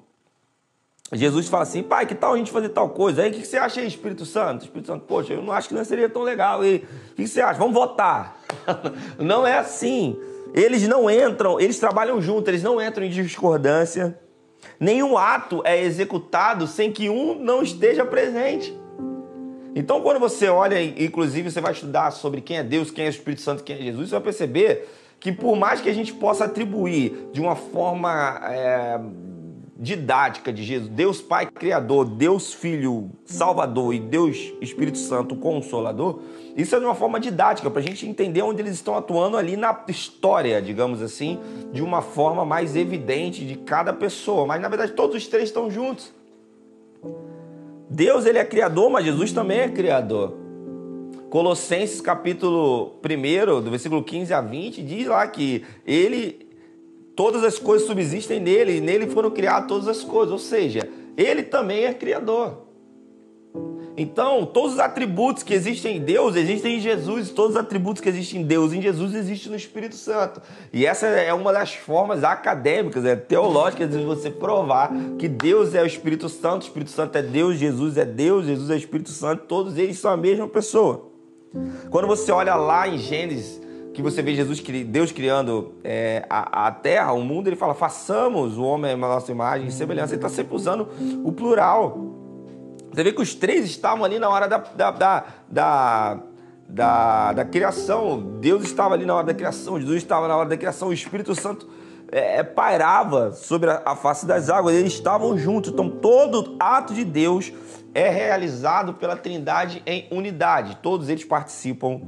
Jesus 1.13 1.47
fala 1.47 1.63
assim, 1.63 1.81
pai, 1.81 2.05
que 2.05 2.13
tal 2.13 2.33
a 2.33 2.37
gente 2.37 2.51
fazer 2.51 2.69
tal 2.69 2.89
coisa? 2.89 3.21
Aí 3.21 3.31
o 3.31 3.33
que 3.33 3.45
você 3.45 3.57
acha 3.57 3.79
aí, 3.79 3.87
Espírito 3.87 4.25
Santo? 4.25 4.65
Espírito 4.65 4.87
Santo, 4.87 5.05
poxa, 5.05 5.33
eu 5.33 5.41
não 5.41 5.53
acho 5.53 5.69
que 5.69 5.73
não 5.73 5.85
seria 5.85 6.09
tão 6.09 6.21
legal. 6.21 6.65
E 6.65 6.85
o 7.11 7.15
que 7.15 7.27
você 7.27 7.39
acha? 7.39 7.57
Vamos 7.57 7.73
votar. 7.73 8.37
não 9.17 9.47
é 9.47 9.57
assim. 9.57 10.17
Eles 10.53 10.87
não 10.87 11.09
entram, 11.09 11.59
eles 11.59 11.79
trabalham 11.79 12.21
juntos, 12.21 12.49
eles 12.49 12.63
não 12.63 12.81
entram 12.81 13.05
em 13.05 13.09
discordância. 13.09 14.19
Nenhum 14.79 15.17
ato 15.17 15.61
é 15.65 15.81
executado 15.81 16.67
sem 16.67 16.91
que 16.91 17.09
um 17.09 17.39
não 17.39 17.63
esteja 17.63 18.05
presente. 18.05 18.77
Então, 19.75 20.01
quando 20.01 20.19
você 20.19 20.49
olha, 20.49 20.81
inclusive, 20.81 21.51
você 21.51 21.61
vai 21.61 21.71
estudar 21.71 22.11
sobre 22.11 22.41
quem 22.41 22.57
é 22.57 22.63
Deus, 22.63 22.91
quem 22.91 23.05
é 23.05 23.07
o 23.07 23.11
Espírito 23.11 23.41
Santo, 23.41 23.63
quem 23.63 23.75
é 23.75 23.79
Jesus, 23.79 24.09
você 24.09 24.15
vai 24.15 24.23
perceber 24.23 24.89
que 25.19 25.31
por 25.31 25.55
mais 25.55 25.81
que 25.81 25.89
a 25.89 25.93
gente 25.93 26.13
possa 26.13 26.45
atribuir 26.45 27.29
de 27.31 27.39
uma 27.39 27.55
forma 27.55 28.39
é, 28.43 28.99
didática 29.79 30.51
de 30.51 30.63
Jesus, 30.63 30.89
Deus 30.89 31.21
Pai 31.21 31.45
Criador, 31.45 32.05
Deus 32.05 32.53
Filho 32.53 33.11
Salvador 33.25 33.93
e 33.93 33.99
Deus 33.99 34.51
Espírito 34.59 34.97
Santo 34.97 35.35
Consolador, 35.35 36.19
isso 36.55 36.75
é 36.75 36.79
de 36.79 36.85
uma 36.85 36.95
forma 36.95 37.19
didática, 37.19 37.69
para 37.69 37.79
a 37.79 37.83
gente 37.83 38.07
entender 38.07 38.41
onde 38.41 38.61
eles 38.61 38.73
estão 38.73 38.97
atuando 38.97 39.37
ali 39.37 39.55
na 39.55 39.83
história, 39.87 40.59
digamos 40.59 41.03
assim, 41.03 41.39
de 41.71 41.83
uma 41.83 42.01
forma 42.01 42.43
mais 42.43 42.75
evidente 42.75 43.45
de 43.45 43.55
cada 43.55 43.93
pessoa. 43.93 44.47
Mas 44.47 44.59
na 44.59 44.67
verdade 44.67 44.93
todos 44.93 45.15
os 45.15 45.27
três 45.27 45.45
estão 45.45 45.69
juntos. 45.69 46.11
Deus 47.89 48.25
ele 48.25 48.39
é 48.39 48.45
criador, 48.45 48.89
mas 48.89 49.05
Jesus 49.05 49.31
também 49.31 49.59
é 49.59 49.69
criador. 49.69 50.33
Colossenses 51.29 52.01
capítulo 52.01 52.95
1, 53.05 53.61
do 53.61 53.69
versículo 53.69 54.03
15 54.03 54.33
a 54.33 54.41
20, 54.41 54.81
diz 54.81 55.07
lá 55.07 55.27
que 55.27 55.63
ele 55.85 56.46
Todas 57.17 57.43
as 57.43 57.57
coisas 57.57 57.87
subsistem 57.87 58.39
nele 58.39 58.77
e 58.77 58.79
nele 58.79 59.07
foram 59.07 59.31
criadas 59.31 59.67
todas 59.67 59.87
as 59.87 60.03
coisas. 60.03 60.31
Ou 60.31 60.37
seja, 60.37 60.87
ele 61.17 61.41
também 61.41 61.85
é 61.85 61.91
criador. 61.91 62.67
Então, 63.97 64.45
todos 64.45 64.73
os 64.73 64.79
atributos 64.79 65.41
que 65.41 65.51
existem 65.51 65.97
em 65.97 65.99
Deus 65.99 66.35
existem 66.35 66.77
em 66.77 66.79
Jesus, 66.79 67.31
todos 67.31 67.55
os 67.55 67.57
atributos 67.57 68.03
que 68.03 68.07
existem 68.07 68.41
em 68.41 68.43
Deus 68.45 68.71
em 68.71 68.83
Jesus 68.83 69.15
existem 69.15 69.49
no 69.49 69.57
Espírito 69.57 69.95
Santo. 69.95 70.39
E 70.71 70.85
essa 70.85 71.07
é 71.07 71.33
uma 71.33 71.51
das 71.51 71.73
formas 71.73 72.23
acadêmicas, 72.23 73.03
é, 73.03 73.15
teológicas 73.15 73.89
de 73.89 73.97
você 74.05 74.29
provar 74.29 74.91
que 75.17 75.27
Deus 75.27 75.73
é 75.73 75.81
o 75.81 75.87
Espírito 75.87 76.29
Santo, 76.29 76.61
o 76.61 76.65
Espírito 76.65 76.91
Santo 76.91 77.17
é 77.17 77.23
Deus, 77.23 77.57
Jesus 77.57 77.97
é 77.97 78.05
Deus, 78.05 78.45
Jesus 78.45 78.69
é 78.69 78.75
o 78.75 78.77
Espírito 78.77 79.09
Santo, 79.09 79.45
todos 79.47 79.75
eles 79.75 79.97
são 79.97 80.11
a 80.11 80.17
mesma 80.17 80.47
pessoa. 80.47 81.09
Quando 81.89 82.05
você 82.05 82.31
olha 82.31 82.53
lá 82.53 82.87
em 82.87 82.99
Gênesis 82.99 83.65
que 83.97 84.01
você 84.03 84.21
vê 84.21 84.35
Jesus, 84.35 84.61
Deus 84.85 85.11
criando 85.11 85.73
é, 85.83 86.23
a, 86.29 86.67
a, 86.67 86.71
terra, 86.71 87.13
o 87.13 87.23
mundo, 87.23 87.47
ele 87.47 87.55
fala, 87.55 87.73
façamos 87.73 88.55
o 88.55 88.61
homem 88.61 88.91
a 88.91 88.95
nossa 88.95 89.31
imagem 89.31 89.69
e 89.69 89.71
semelhança. 89.71 90.13
Ele 90.13 90.23
está 90.23 90.29
sempre 90.29 90.55
usando 90.55 90.87
o 91.23 91.31
plural. 91.31 91.97
Você 92.93 93.03
vê 93.03 93.11
que 93.11 93.19
os 93.23 93.33
três 93.33 93.65
estavam 93.65 94.05
ali 94.05 94.19
na 94.19 94.29
hora 94.29 94.47
da, 94.47 94.59
da, 94.59 94.91
da, 94.91 95.25
da, 95.49 96.19
da, 96.69 97.33
da 97.33 97.45
criação. 97.45 98.37
Deus 98.39 98.65
estava 98.65 98.93
ali 98.93 99.03
na 99.03 99.15
hora 99.15 99.25
da 99.25 99.33
criação, 99.33 99.79
Jesus 99.79 99.97
estava 99.97 100.27
na 100.27 100.37
hora 100.37 100.49
da 100.49 100.57
criação, 100.57 100.89
o 100.89 100.93
Espírito 100.93 101.33
Santo 101.33 101.67
é, 102.11 102.37
é 102.37 102.43
pairava 102.43 103.31
sobre 103.31 103.71
a, 103.71 103.81
a 103.83 103.95
face 103.95 104.27
das 104.27 104.47
águas, 104.47 104.75
eles 104.75 104.93
estavam 104.93 105.35
juntos. 105.39 105.71
Então, 105.71 105.89
todo 105.89 106.55
ato 106.59 106.93
de 106.93 107.03
Deus 107.03 107.51
é 107.95 108.09
realizado 108.09 108.93
pela 108.93 109.17
Trindade 109.17 109.81
em 109.87 110.07
unidade. 110.11 110.77
Todos 110.83 111.09
eles 111.09 111.25
participam 111.25 111.99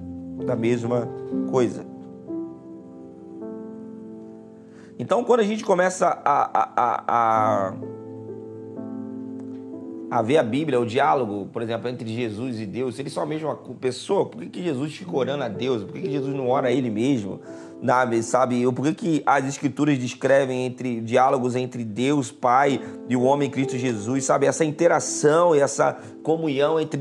da 0.46 0.56
mesma 0.56 1.08
coisa. 1.50 1.86
Então, 4.98 5.24
quando 5.24 5.40
a 5.40 5.44
gente 5.44 5.64
começa 5.64 6.08
a, 6.08 6.42
a, 6.44 6.70
a, 6.76 7.04
a, 7.08 7.74
ver 10.24 10.38
a 10.38 10.44
Bíblia, 10.44 10.80
o 10.80 10.86
diálogo, 10.86 11.48
por 11.54 11.62
exemplo, 11.62 11.88
entre 11.88 12.10
Jesus 12.14 12.60
e 12.60 12.66
Deus, 12.66 12.98
eles 12.98 13.14
são 13.14 13.24
a 13.24 13.26
mesma 13.26 13.56
pessoa, 13.80 14.26
por 14.26 14.42
que, 14.42 14.50
que 14.50 14.64
Jesus 14.64 14.96
fica 14.96 15.16
orando 15.16 15.44
a 15.44 15.48
Deus? 15.48 15.84
Por 15.84 15.94
que, 15.94 16.02
que 16.02 16.12
Jesus 16.12 16.36
não 16.36 16.48
ora 16.48 16.70
a 16.70 16.72
Ele 16.72 16.90
mesmo? 16.90 17.40
sabe? 18.24 18.66
Ou 18.66 18.74
por 18.74 18.86
que, 18.88 18.94
que 18.94 19.24
as 19.26 19.46
escrituras 19.46 19.98
descrevem 19.98 20.66
entre 20.66 21.00
diálogos 21.02 21.56
entre 21.56 21.84
Deus, 21.84 22.32
Pai 22.32 22.82
e 23.08 23.16
o 23.16 23.22
homem 23.22 23.50
Cristo 23.50 23.78
Jesus, 23.78 24.26
sabe? 24.26 24.46
Essa 24.46 24.66
interação 24.66 25.56
e 25.56 25.60
essa 25.60 25.98
comunhão 26.24 26.80
entre 26.80 27.00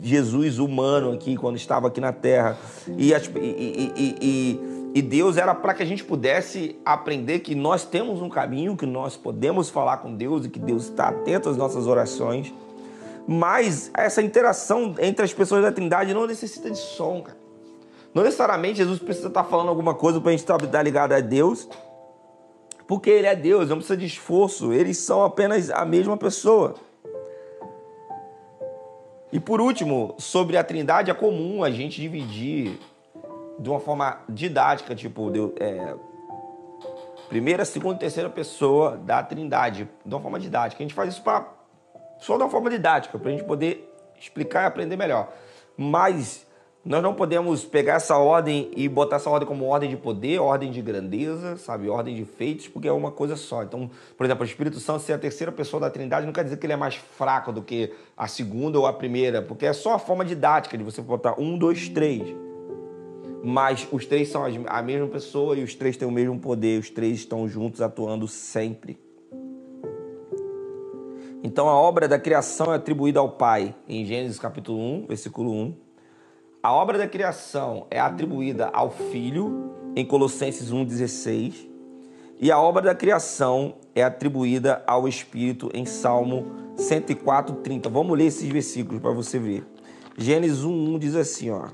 Jesus 0.00 0.58
humano 0.58 1.12
aqui, 1.12 1.36
quando 1.36 1.56
estava 1.56 1.88
aqui 1.88 2.00
na 2.00 2.12
Terra. 2.12 2.56
E, 2.96 3.12
e, 3.12 4.16
e, 4.20 4.81
e 4.94 5.00
Deus 5.00 5.38
era 5.38 5.54
para 5.54 5.72
que 5.72 5.82
a 5.82 5.86
gente 5.86 6.04
pudesse 6.04 6.76
aprender 6.84 7.38
que 7.38 7.54
nós 7.54 7.84
temos 7.84 8.20
um 8.20 8.28
caminho, 8.28 8.76
que 8.76 8.84
nós 8.84 9.16
podemos 9.16 9.70
falar 9.70 9.98
com 9.98 10.14
Deus 10.14 10.44
e 10.44 10.50
que 10.50 10.58
Deus 10.58 10.84
está 10.84 11.08
atento 11.08 11.48
às 11.48 11.56
nossas 11.56 11.86
orações. 11.86 12.52
Mas 13.26 13.90
essa 13.94 14.20
interação 14.20 14.94
entre 14.98 15.24
as 15.24 15.32
pessoas 15.32 15.62
da 15.62 15.72
Trindade 15.72 16.12
não 16.12 16.26
necessita 16.26 16.70
de 16.70 16.78
som, 16.78 17.22
cara. 17.22 17.38
Não 18.12 18.22
necessariamente 18.22 18.78
Jesus 18.78 18.98
precisa 18.98 19.28
estar 19.28 19.44
falando 19.44 19.70
alguma 19.70 19.94
coisa 19.94 20.20
para 20.20 20.28
a 20.28 20.32
gente 20.32 20.40
estar 20.40 20.82
ligado 20.82 21.12
a 21.12 21.20
Deus, 21.20 21.66
porque 22.86 23.08
Ele 23.08 23.26
é 23.26 23.34
Deus, 23.34 23.70
não 23.70 23.76
precisa 23.76 23.96
de 23.96 24.04
esforço, 24.04 24.70
eles 24.74 24.98
são 24.98 25.24
apenas 25.24 25.70
a 25.70 25.86
mesma 25.86 26.18
pessoa. 26.18 26.74
E 29.32 29.40
por 29.40 29.62
último, 29.62 30.14
sobre 30.18 30.58
a 30.58 30.64
trindade, 30.64 31.10
é 31.10 31.14
comum 31.14 31.64
a 31.64 31.70
gente 31.70 31.98
dividir 31.98 32.78
de 33.58 33.68
uma 33.68 33.80
forma 33.80 34.20
didática, 34.28 34.94
tipo, 34.94 35.30
é, 35.58 35.94
primeira, 37.28 37.64
segunda 37.64 37.96
e 37.96 37.98
terceira 38.00 38.28
pessoa 38.28 38.96
da 38.96 39.22
trindade, 39.22 39.88
de 40.04 40.14
uma 40.14 40.20
forma 40.20 40.38
didática. 40.38 40.82
A 40.82 40.84
gente 40.84 40.94
faz 40.94 41.14
isso 41.14 41.22
pra, 41.22 41.48
só 42.18 42.36
de 42.36 42.42
uma 42.42 42.50
forma 42.50 42.70
didática, 42.70 43.18
para 43.18 43.28
a 43.28 43.32
gente 43.32 43.44
poder 43.44 43.90
explicar 44.18 44.64
e 44.64 44.66
aprender 44.66 44.96
melhor. 44.96 45.32
Mas 45.76 46.46
nós 46.84 47.00
não 47.00 47.14
podemos 47.14 47.64
pegar 47.64 47.94
essa 47.94 48.18
ordem 48.18 48.68
e 48.76 48.88
botar 48.88 49.16
essa 49.16 49.30
ordem 49.30 49.46
como 49.46 49.66
ordem 49.66 49.88
de 49.88 49.96
poder, 49.96 50.40
ordem 50.40 50.70
de 50.70 50.82
grandeza, 50.82 51.56
sabe? 51.56 51.88
Ordem 51.88 52.14
de 52.14 52.24
feitos, 52.24 52.66
porque 52.66 52.88
é 52.88 52.92
uma 52.92 53.12
coisa 53.12 53.36
só. 53.36 53.62
Então, 53.62 53.88
por 54.16 54.26
exemplo, 54.26 54.42
o 54.42 54.46
Espírito 54.46 54.80
Santo 54.80 55.00
ser 55.00 55.12
a 55.12 55.18
terceira 55.18 55.52
pessoa 55.52 55.80
da 55.80 55.88
Trindade 55.88 56.26
não 56.26 56.32
quer 56.32 56.42
dizer 56.42 56.56
que 56.56 56.66
ele 56.66 56.72
é 56.72 56.76
mais 56.76 56.96
fraco 56.96 57.52
do 57.52 57.62
que 57.62 57.92
a 58.16 58.26
segunda 58.26 58.78
ou 58.80 58.86
a 58.86 58.92
primeira, 58.92 59.40
porque 59.40 59.64
é 59.64 59.72
só 59.72 59.94
a 59.94 59.98
forma 59.98 60.24
didática 60.24 60.76
de 60.76 60.82
você 60.82 61.00
botar 61.00 61.40
um, 61.40 61.56
dois, 61.56 61.88
três. 61.88 62.34
Mas 63.42 63.86
os 63.90 64.06
três 64.06 64.28
são 64.28 64.44
a 64.66 64.82
mesma 64.82 65.08
pessoa 65.08 65.56
e 65.56 65.64
os 65.64 65.74
três 65.74 65.96
têm 65.96 66.06
o 66.06 66.12
mesmo 66.12 66.38
poder, 66.38 66.78
os 66.78 66.90
três 66.90 67.18
estão 67.18 67.48
juntos 67.48 67.82
atuando 67.82 68.28
sempre. 68.28 68.98
Então 71.42 71.68
a 71.68 71.74
obra 71.74 72.06
da 72.06 72.20
criação 72.20 72.72
é 72.72 72.76
atribuída 72.76 73.18
ao 73.18 73.30
Pai 73.30 73.74
em 73.88 74.04
Gênesis 74.04 74.38
capítulo 74.38 74.78
1, 74.78 75.06
versículo 75.08 75.52
1. 75.52 75.74
A 76.62 76.72
obra 76.72 76.96
da 76.96 77.08
criação 77.08 77.88
é 77.90 77.98
atribuída 77.98 78.70
ao 78.72 78.90
Filho 78.90 79.72
em 79.96 80.06
Colossenses 80.06 80.72
1,16. 80.72 81.68
E 82.38 82.52
a 82.52 82.60
obra 82.60 82.82
da 82.82 82.94
criação 82.94 83.74
é 83.94 84.04
atribuída 84.04 84.84
ao 84.86 85.08
Espírito 85.08 85.68
em 85.74 85.84
Salmo 85.84 86.52
104,30. 86.76 87.90
Vamos 87.90 88.16
ler 88.16 88.26
esses 88.26 88.48
versículos 88.48 89.00
para 89.00 89.10
você 89.10 89.38
ver. 89.38 89.66
Gênesis 90.16 90.64
1,1 90.64 90.98
diz 91.00 91.16
assim, 91.16 91.50
ó. 91.50 91.68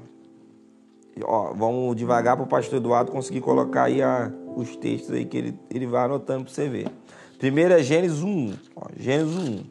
Ó 1.24 1.52
vamos 1.52 1.96
devagar 1.96 2.36
para 2.36 2.44
o 2.44 2.48
pastor 2.48 2.78
Eduardo 2.78 3.10
conseguir 3.10 3.40
colocar 3.40 3.84
aí 3.84 4.02
a, 4.02 4.32
os 4.56 4.76
textos 4.76 5.12
aí 5.12 5.24
que 5.24 5.36
ele, 5.36 5.58
ele 5.70 5.86
vai 5.86 6.04
anotando 6.04 6.44
para 6.44 6.52
você 6.52 6.68
ver. 6.68 6.88
Primeiro 7.38 7.74
é 7.74 7.82
Gênesis 7.82 8.22
1. 8.22 8.54
Ó, 8.74 8.86
Gênesis 8.96 9.36
1. 9.36 9.64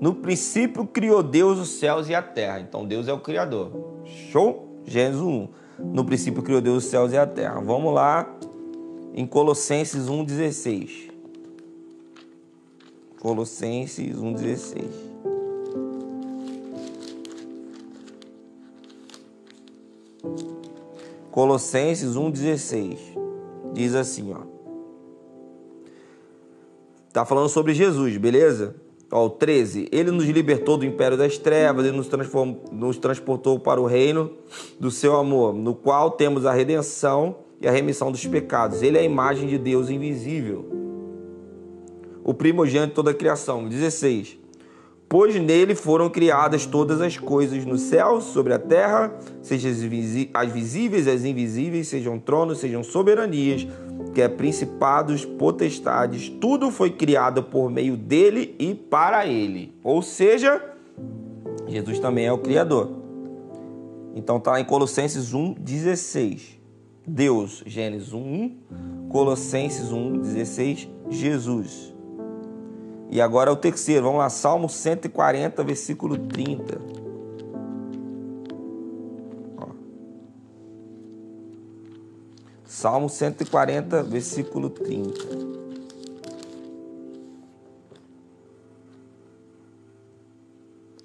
No 0.00 0.14
princípio 0.14 0.86
criou 0.86 1.22
Deus 1.22 1.58
os 1.58 1.70
céus 1.70 2.08
e 2.08 2.14
a 2.14 2.22
terra. 2.22 2.60
Então 2.60 2.84
Deus 2.86 3.08
é 3.08 3.12
o 3.12 3.20
Criador. 3.20 3.70
Show? 4.30 4.80
Gênesis 4.84 5.20
1. 5.20 5.48
No 5.78 6.04
princípio 6.04 6.42
criou 6.42 6.60
Deus 6.60 6.84
os 6.84 6.90
céus 6.90 7.12
e 7.12 7.18
a 7.18 7.26
terra. 7.26 7.60
Vamos 7.60 7.92
lá 7.92 8.32
em 9.14 9.26
Colossenses 9.26 10.06
1,16. 10.06 11.10
Colossenses 13.20 14.16
1,16. 14.16 15.13
Colossenses 21.34 22.14
1,16. 22.14 22.96
Diz 23.72 23.96
assim, 23.96 24.32
ó. 24.32 24.42
Tá 27.12 27.26
falando 27.26 27.48
sobre 27.48 27.74
Jesus, 27.74 28.16
beleza? 28.18 28.76
Ó, 29.10 29.26
o 29.26 29.30
13. 29.30 29.88
Ele 29.90 30.12
nos 30.12 30.26
libertou 30.26 30.76
do 30.76 30.84
império 30.84 31.18
das 31.18 31.36
trevas 31.36 31.86
e 31.86 31.90
nos, 31.90 32.08
nos 32.70 32.98
transportou 32.98 33.58
para 33.58 33.80
o 33.80 33.84
reino 33.84 34.30
do 34.78 34.92
seu 34.92 35.16
amor, 35.16 35.52
no 35.52 35.74
qual 35.74 36.12
temos 36.12 36.46
a 36.46 36.52
redenção 36.52 37.38
e 37.60 37.66
a 37.66 37.72
remissão 37.72 38.12
dos 38.12 38.24
pecados. 38.24 38.80
Ele 38.80 38.96
é 38.96 39.00
a 39.00 39.04
imagem 39.04 39.48
de 39.48 39.58
Deus 39.58 39.90
invisível, 39.90 40.64
o 42.22 42.32
primogênito 42.32 42.90
de 42.90 42.94
toda 42.94 43.10
a 43.10 43.14
criação. 43.14 43.68
16. 43.68 44.38
Pois 45.16 45.40
nele 45.40 45.76
foram 45.76 46.10
criadas 46.10 46.66
todas 46.66 47.00
as 47.00 47.16
coisas 47.16 47.64
nos 47.64 47.82
céus, 47.82 48.24
sobre 48.24 48.52
a 48.52 48.58
terra, 48.58 49.16
sejam 49.42 49.70
as 50.34 50.50
visíveis 50.50 51.06
as 51.06 51.24
invisíveis, 51.24 51.86
sejam 51.86 52.18
tronos, 52.18 52.58
sejam 52.58 52.82
soberanias, 52.82 53.64
que 54.12 54.20
é 54.20 54.26
principados, 54.28 55.24
potestades, 55.24 56.28
tudo 56.28 56.68
foi 56.72 56.90
criado 56.90 57.44
por 57.44 57.70
meio 57.70 57.96
dele 57.96 58.56
e 58.58 58.74
para 58.74 59.24
ele. 59.24 59.72
Ou 59.84 60.02
seja, 60.02 60.60
Jesus 61.68 62.00
também 62.00 62.26
é 62.26 62.32
o 62.32 62.38
Criador. 62.38 62.90
Então 64.16 64.38
está 64.38 64.60
em 64.60 64.64
Colossenses 64.64 65.32
1,16. 65.32 66.58
Deus, 67.06 67.62
Gênesis 67.64 68.12
1, 68.12 68.50
Colossenses 69.10 69.92
1,16, 69.92 70.88
Jesus. 71.08 71.93
E 73.14 73.20
agora 73.20 73.52
o 73.52 73.54
terceiro, 73.54 74.06
vamos 74.06 74.18
lá, 74.18 74.28
Salmo 74.28 74.68
140, 74.68 75.62
versículo 75.62 76.18
30. 76.18 76.80
Salmo 82.64 83.08
140, 83.08 84.02
versículo 84.02 84.68
30. 84.68 85.20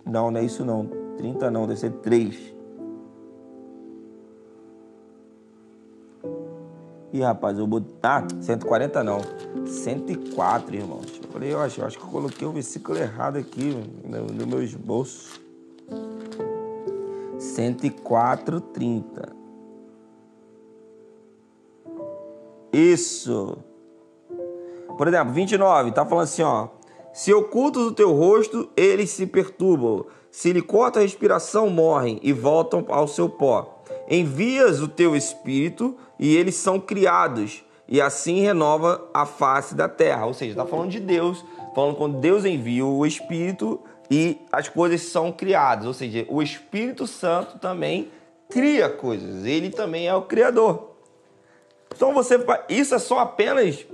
Não, 0.04 0.32
não 0.32 0.40
é 0.40 0.44
isso 0.44 0.66
não. 0.66 0.88
30 1.16 1.52
não, 1.52 1.68
deve 1.68 1.80
ser 1.80 1.92
3. 1.92 2.59
Ih, 7.20 7.24
rapaz, 7.24 7.60
eu 7.60 7.68
vou 7.68 7.82
botar. 7.82 8.24
Ah, 8.24 8.42
140 8.42 9.04
não. 9.04 9.20
104, 9.66 10.74
irmãos. 10.74 11.20
Eu 11.22 11.30
falei, 11.30 11.54
eu 11.54 11.60
acho, 11.60 11.82
eu 11.82 11.86
acho 11.86 11.98
que 11.98 12.04
eu 12.06 12.10
coloquei 12.10 12.48
o 12.48 12.52
versículo 12.54 12.98
errado 12.98 13.38
aqui 13.38 13.76
no, 14.06 14.28
no 14.28 14.48
meu 14.48 14.64
esboço. 14.64 15.42
104, 17.38 18.62
30. 18.62 19.36
Isso. 22.72 23.58
Por 24.98 25.06
exemplo, 25.10 25.34
29, 25.34 25.92
tá 25.92 26.06
falando 26.06 26.24
assim, 26.24 26.44
ó. 26.44 26.70
Se 27.12 27.34
ocultas 27.34 27.84
o 27.84 27.92
teu 27.92 28.14
rosto, 28.14 28.70
eles 28.78 29.10
se 29.10 29.28
perturbam. 29.28 30.06
Se 30.32 30.54
lhe 30.54 30.62
corta 30.62 31.00
a 31.00 31.02
respiração, 31.02 31.70
morrem 31.70 32.18
e 32.24 32.32
voltam 32.32 32.86
ao 32.88 33.10
seu 33.10 33.28
pó. 33.28 33.79
Envias 34.10 34.82
o 34.82 34.88
teu 34.88 35.16
espírito 35.16 35.96
e 36.18 36.36
eles 36.36 36.56
são 36.56 36.80
criados, 36.80 37.64
e 37.88 38.02
assim 38.02 38.42
renova 38.42 39.08
a 39.14 39.26
face 39.26 39.76
da 39.76 39.88
terra. 39.88 40.26
Ou 40.26 40.34
seja, 40.34 40.52
está 40.52 40.66
falando 40.66 40.90
de 40.90 41.00
Deus, 41.00 41.44
falando 41.76 41.96
quando 41.96 42.20
Deus 42.20 42.46
envia 42.46 42.86
o 42.86 43.06
espírito 43.06 43.80
e 44.10 44.38
as 44.52 44.68
coisas 44.68 45.02
são 45.02 45.32
criadas. 45.32 45.86
Ou 45.86 45.94
seja, 45.94 46.26
o 46.30 46.42
Espírito 46.42 47.06
Santo 47.06 47.60
também 47.60 48.10
cria 48.50 48.90
coisas, 48.90 49.46
ele 49.46 49.70
também 49.70 50.08
é 50.08 50.16
o 50.16 50.24
criador. 50.24 50.90
Então 51.96 52.14
você 52.14 52.40
isso 52.68 52.96
é 52.96 53.00
só 53.00 53.20
apenas 53.20 53.86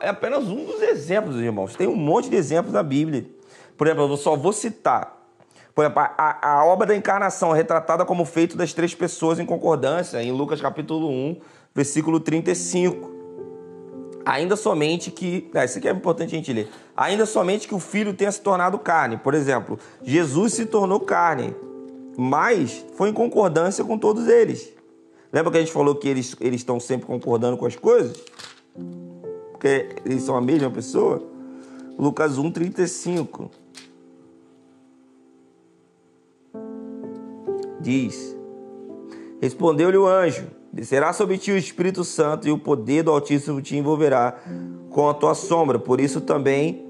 é 0.00 0.08
apenas 0.08 0.48
um 0.48 0.64
dos 0.64 0.82
exemplos, 0.82 1.36
irmãos. 1.36 1.74
Tem 1.74 1.86
um 1.86 1.96
monte 1.96 2.28
de 2.28 2.36
exemplos 2.36 2.72
na 2.72 2.82
Bíblia. 2.82 3.26
Por 3.76 3.86
exemplo, 3.86 4.12
eu 4.12 4.16
só 4.16 4.36
vou 4.36 4.52
citar. 4.52 5.17
Por 5.78 5.84
exemplo, 5.84 6.02
a, 6.18 6.54
a 6.54 6.64
obra 6.64 6.88
da 6.88 6.96
encarnação 6.96 7.52
retratada 7.52 8.04
como 8.04 8.24
feito 8.24 8.56
das 8.56 8.72
três 8.72 8.96
pessoas 8.96 9.38
em 9.38 9.46
concordância, 9.46 10.20
em 10.20 10.32
Lucas 10.32 10.60
capítulo 10.60 11.08
1, 11.08 11.36
versículo 11.72 12.18
35. 12.18 13.08
Ainda 14.26 14.56
somente 14.56 15.12
que. 15.12 15.48
Ah, 15.54 15.64
isso 15.64 15.78
aqui 15.78 15.86
é 15.86 15.92
importante 15.92 16.34
a 16.34 16.36
gente 16.36 16.52
ler. 16.52 16.68
Ainda 16.96 17.24
somente 17.24 17.68
que 17.68 17.76
o 17.76 17.78
filho 17.78 18.12
tenha 18.12 18.32
se 18.32 18.40
tornado 18.40 18.76
carne. 18.76 19.18
Por 19.18 19.34
exemplo, 19.34 19.78
Jesus 20.02 20.54
se 20.54 20.66
tornou 20.66 20.98
carne, 20.98 21.54
mas 22.18 22.84
foi 22.96 23.10
em 23.10 23.12
concordância 23.12 23.84
com 23.84 23.96
todos 23.96 24.26
eles. 24.26 24.72
Lembra 25.32 25.52
que 25.52 25.58
a 25.58 25.60
gente 25.60 25.72
falou 25.72 25.94
que 25.94 26.08
eles, 26.08 26.34
eles 26.40 26.60
estão 26.60 26.80
sempre 26.80 27.06
concordando 27.06 27.56
com 27.56 27.66
as 27.66 27.76
coisas? 27.76 28.20
Porque 29.52 29.90
eles 30.04 30.24
são 30.24 30.34
a 30.34 30.40
mesma 30.40 30.72
pessoa? 30.72 31.22
Lucas 31.96 32.36
1, 32.36 32.50
35. 32.50 33.48
Diz: 37.88 38.36
Respondeu-lhe 39.40 39.96
o 39.96 40.06
anjo: 40.06 40.46
Descerá 40.70 41.14
sobre 41.14 41.38
ti 41.38 41.50
o 41.50 41.56
Espírito 41.56 42.04
Santo 42.04 42.46
e 42.46 42.50
o 42.50 42.58
poder 42.58 43.02
do 43.02 43.10
Altíssimo 43.10 43.62
te 43.62 43.78
envolverá 43.78 44.38
com 44.90 45.08
a 45.08 45.14
tua 45.14 45.32
sombra. 45.32 45.78
Por 45.78 45.98
isso 45.98 46.20
também 46.20 46.86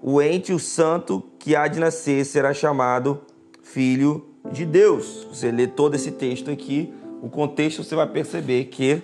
o 0.00 0.22
ente, 0.22 0.52
o 0.52 0.60
santo 0.60 1.24
que 1.40 1.56
há 1.56 1.66
de 1.66 1.80
nascer, 1.80 2.24
será 2.24 2.54
chamado 2.54 3.22
Filho 3.64 4.28
de 4.52 4.64
Deus. 4.64 5.26
Você 5.28 5.50
lê 5.50 5.66
todo 5.66 5.96
esse 5.96 6.12
texto 6.12 6.52
aqui, 6.52 6.94
o 7.20 7.28
contexto 7.28 7.82
você 7.82 7.96
vai 7.96 8.06
perceber 8.06 8.66
que 8.66 9.02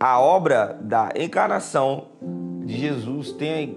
a 0.00 0.18
obra 0.18 0.78
da 0.80 1.10
encarnação 1.14 2.06
de 2.64 2.74
Jesus 2.74 3.32
tem, 3.32 3.76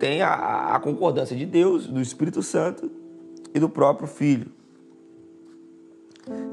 tem 0.00 0.20
a, 0.20 0.74
a 0.74 0.80
concordância 0.80 1.36
de 1.36 1.46
Deus, 1.46 1.86
do 1.86 2.00
Espírito 2.00 2.42
Santo 2.42 2.90
e 3.54 3.60
do 3.60 3.68
próprio 3.68 4.08
Filho. 4.08 4.57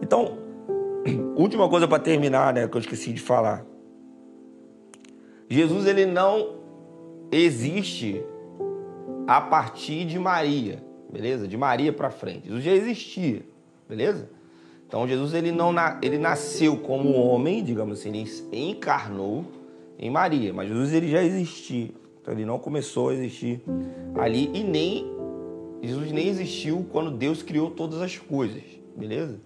Então, 0.01 0.37
última 1.35 1.69
coisa 1.69 1.87
para 1.87 1.99
terminar, 1.99 2.53
né, 2.53 2.67
que 2.67 2.75
eu 2.75 2.81
esqueci 2.81 3.13
de 3.13 3.21
falar. 3.21 3.65
Jesus 5.49 5.85
ele 5.85 6.05
não 6.05 6.55
existe 7.31 8.23
a 9.27 9.41
partir 9.41 10.05
de 10.05 10.17
Maria, 10.17 10.83
beleza? 11.11 11.47
De 11.47 11.57
Maria 11.57 11.93
para 11.93 12.09
frente. 12.09 12.47
Jesus 12.47 12.63
já 12.63 12.71
existia, 12.71 13.41
beleza? 13.87 14.29
Então 14.87 15.07
Jesus 15.07 15.33
ele 15.33 15.51
não 15.51 15.73
ele 16.01 16.17
nasceu 16.17 16.77
como 16.77 17.13
homem, 17.13 17.63
digamos 17.63 17.99
assim, 17.99 18.09
ele 18.09 18.69
encarnou 18.71 19.45
em 19.97 20.09
Maria, 20.09 20.53
mas 20.53 20.69
Jesus 20.69 20.93
ele 20.93 21.09
já 21.09 21.23
existia. 21.23 21.89
Então 22.21 22.33
ele 22.33 22.45
não 22.45 22.57
começou 22.57 23.09
a 23.09 23.13
existir 23.13 23.61
ali 24.15 24.49
e 24.53 24.63
nem 24.63 25.15
Jesus 25.81 26.11
nem 26.11 26.27
existiu 26.27 26.85
quando 26.91 27.11
Deus 27.11 27.43
criou 27.43 27.69
todas 27.69 28.01
as 28.01 28.17
coisas, 28.17 28.63
beleza? 28.95 29.39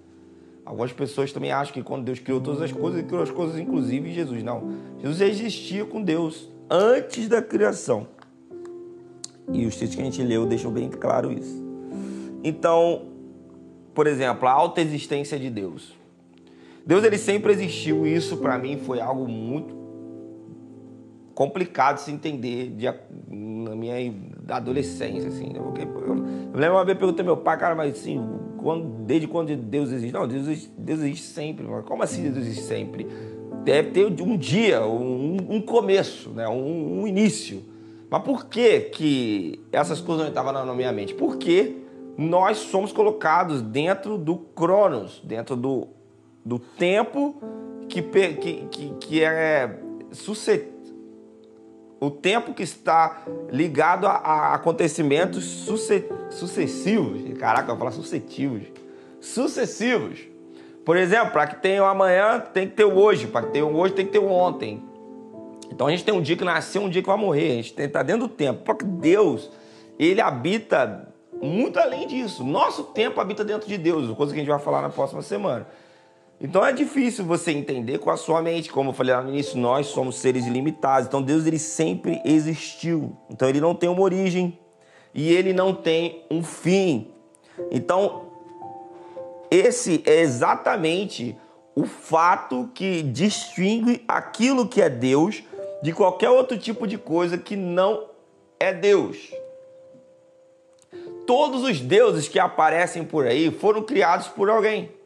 Algumas 0.69 0.93
pessoas 0.93 1.33
também 1.33 1.51
acham 1.51 1.73
que 1.73 1.81
quando 1.81 2.03
Deus 2.03 2.19
criou 2.19 2.39
todas 2.39 2.61
as 2.61 2.71
coisas, 2.71 2.99
ele 2.99 3.07
criou 3.07 3.23
as 3.23 3.31
coisas 3.31 3.59
inclusive 3.59 4.13
Jesus. 4.13 4.43
Não. 4.43 4.71
Jesus 5.01 5.19
existia 5.19 5.83
com 5.83 5.99
Deus 5.99 6.47
antes 6.69 7.27
da 7.27 7.41
criação. 7.41 8.05
E 9.51 9.65
os 9.65 9.75
textos 9.75 9.95
que 9.95 10.01
a 10.03 10.05
gente 10.05 10.21
leu 10.21 10.45
deixam 10.45 10.71
bem 10.71 10.87
claro 10.87 11.33
isso. 11.33 11.59
Então, 12.43 13.07
por 13.95 14.05
exemplo, 14.05 14.47
a 14.47 14.51
alta 14.51 14.79
existência 14.79 15.39
de 15.39 15.49
Deus. 15.49 15.97
Deus 16.85 17.03
ele 17.03 17.17
sempre 17.17 17.51
existiu, 17.51 18.05
isso 18.05 18.37
para 18.37 18.55
mim 18.59 18.77
foi 18.77 19.01
algo 19.01 19.27
muito 19.27 19.73
complicado 21.39 21.99
se 21.99 22.11
entender 22.11 22.67
de, 22.71 22.85
na 22.85 23.73
minha 23.73 24.13
adolescência, 24.49 25.29
assim. 25.29 25.53
Né? 25.53 25.61
Porque, 25.63 25.83
eu, 25.83 26.17
eu 26.17 26.59
lembro 26.59 26.75
uma 26.75 26.83
vez 26.83 26.97
perguntei 26.97 27.21
ao 27.21 27.27
meu 27.27 27.37
pai, 27.37 27.57
cara, 27.57 27.73
mas 27.73 27.93
assim, 27.93 28.21
quando, 28.57 29.05
desde 29.05 29.25
quando 29.25 29.55
Deus 29.55 29.89
existe? 29.93 30.11
Não, 30.11 30.27
Deus 30.27 30.47
existe, 30.47 30.69
Deus 30.77 30.99
existe 30.99 31.27
sempre. 31.27 31.65
Como 31.85 32.03
assim 32.03 32.23
Deus 32.23 32.35
existe 32.35 32.63
sempre? 32.63 33.07
Deve 33.63 33.91
ter 33.91 34.21
um 34.21 34.35
dia, 34.35 34.85
um, 34.85 35.37
um 35.49 35.61
começo, 35.61 36.29
né? 36.31 36.45
Um, 36.49 37.03
um, 37.03 37.07
início. 37.07 37.63
Mas 38.09 38.21
por 38.21 38.47
que, 38.47 38.81
que 38.81 39.61
essas 39.71 40.01
coisas 40.01 40.23
não 40.23 40.29
estavam 40.29 40.51
na 40.51 40.73
minha 40.73 40.91
mente? 40.91 41.13
Porque 41.13 41.77
nós 42.17 42.57
somos 42.57 42.91
colocados 42.91 43.61
dentro 43.61 44.17
do 44.17 44.35
Cronos, 44.35 45.21
dentro 45.23 45.55
do, 45.55 45.87
do 46.43 46.59
tempo 46.59 47.41
que, 47.87 48.01
que, 48.01 48.65
que, 48.69 48.93
que 48.99 49.23
é 49.23 49.79
suscetível 50.11 50.78
o 51.99 52.09
tempo 52.09 52.53
que 52.53 52.63
está 52.63 53.23
ligado 53.51 54.07
a, 54.07 54.13
a 54.13 54.53
acontecimentos 54.53 55.43
sucessivos. 56.31 57.21
Caraca, 57.37 57.71
eu 57.71 57.75
vou 57.75 57.77
falar 57.77 57.91
sucessivos. 57.91 58.63
Sucessivos. 59.19 60.19
Por 60.85 60.95
exemplo, 60.95 61.31
para 61.31 61.47
que 61.47 61.61
tenha 61.61 61.83
o 61.83 61.85
amanhã, 61.85 62.39
tem 62.39 62.67
que 62.67 62.75
ter 62.75 62.85
o 62.85 62.97
hoje. 62.97 63.27
Para 63.27 63.45
que 63.45 63.51
tenha 63.51 63.65
o 63.65 63.75
hoje, 63.75 63.93
tem 63.93 64.05
que 64.05 64.11
ter 64.11 64.19
o 64.19 64.31
ontem. 64.31 64.81
Então 65.71 65.87
a 65.87 65.91
gente 65.91 66.03
tem 66.03 66.13
um 66.13 66.21
dia 66.21 66.35
que 66.35 66.43
nasceu, 66.43 66.81
um 66.81 66.89
dia 66.89 67.01
que 67.01 67.07
vai 67.07 67.17
morrer. 67.17 67.51
A 67.51 67.55
gente 67.55 67.81
está 67.81 68.01
dentro 68.01 68.27
do 68.27 68.33
tempo. 68.33 68.63
Porque 68.63 68.85
Deus, 68.85 69.51
ele 69.99 70.21
habita 70.21 71.13
muito 71.41 71.79
além 71.79 72.07
disso. 72.07 72.43
Nosso 72.43 72.85
tempo 72.85 73.19
habita 73.19 73.43
dentro 73.43 73.67
de 73.67 73.77
Deus, 73.77 74.09
coisa 74.15 74.33
que 74.33 74.39
a 74.39 74.41
gente 74.41 74.49
vai 74.49 74.59
falar 74.59 74.81
na 74.81 74.89
próxima 74.89 75.21
semana. 75.21 75.67
Então 76.41 76.65
é 76.65 76.71
difícil 76.71 77.25
você 77.25 77.51
entender 77.51 77.97
com 77.97 78.09
a 78.09 78.15
sua 78.15 78.41
mente, 78.41 78.71
como 78.71 78.91
eu 78.91 78.93
falei 78.93 79.13
lá 79.13 79.21
no 79.21 79.29
início, 79.29 79.57
nós 79.57 79.87
somos 79.87 80.15
seres 80.15 80.45
ilimitados. 80.45 81.07
Então 81.07 81.21
Deus 81.21 81.45
ele 81.45 81.59
sempre 81.59 82.21
existiu. 82.23 83.15
Então 83.29 83.49
ele 83.49 83.59
não 83.59 83.75
tem 83.75 83.89
uma 83.89 84.01
origem 84.01 84.57
e 85.13 85.33
ele 85.33 85.51
não 85.51 85.73
tem 85.73 86.23
um 86.31 86.41
fim. 86.41 87.11
Então 87.69 88.29
esse 89.51 90.01
é 90.05 90.21
exatamente 90.21 91.35
o 91.75 91.85
fato 91.85 92.69
que 92.73 93.01
distingue 93.01 94.03
aquilo 94.07 94.67
que 94.67 94.81
é 94.81 94.89
Deus 94.89 95.43
de 95.81 95.91
qualquer 95.91 96.29
outro 96.29 96.57
tipo 96.57 96.87
de 96.87 96.97
coisa 96.97 97.37
que 97.37 97.55
não 97.55 98.09
é 98.59 98.73
Deus. 98.73 99.31
Todos 101.25 101.63
os 101.63 101.79
deuses 101.79 102.27
que 102.27 102.39
aparecem 102.39 103.03
por 103.03 103.25
aí 103.25 103.51
foram 103.51 103.81
criados 103.83 104.27
por 104.27 104.49
alguém. 104.49 104.98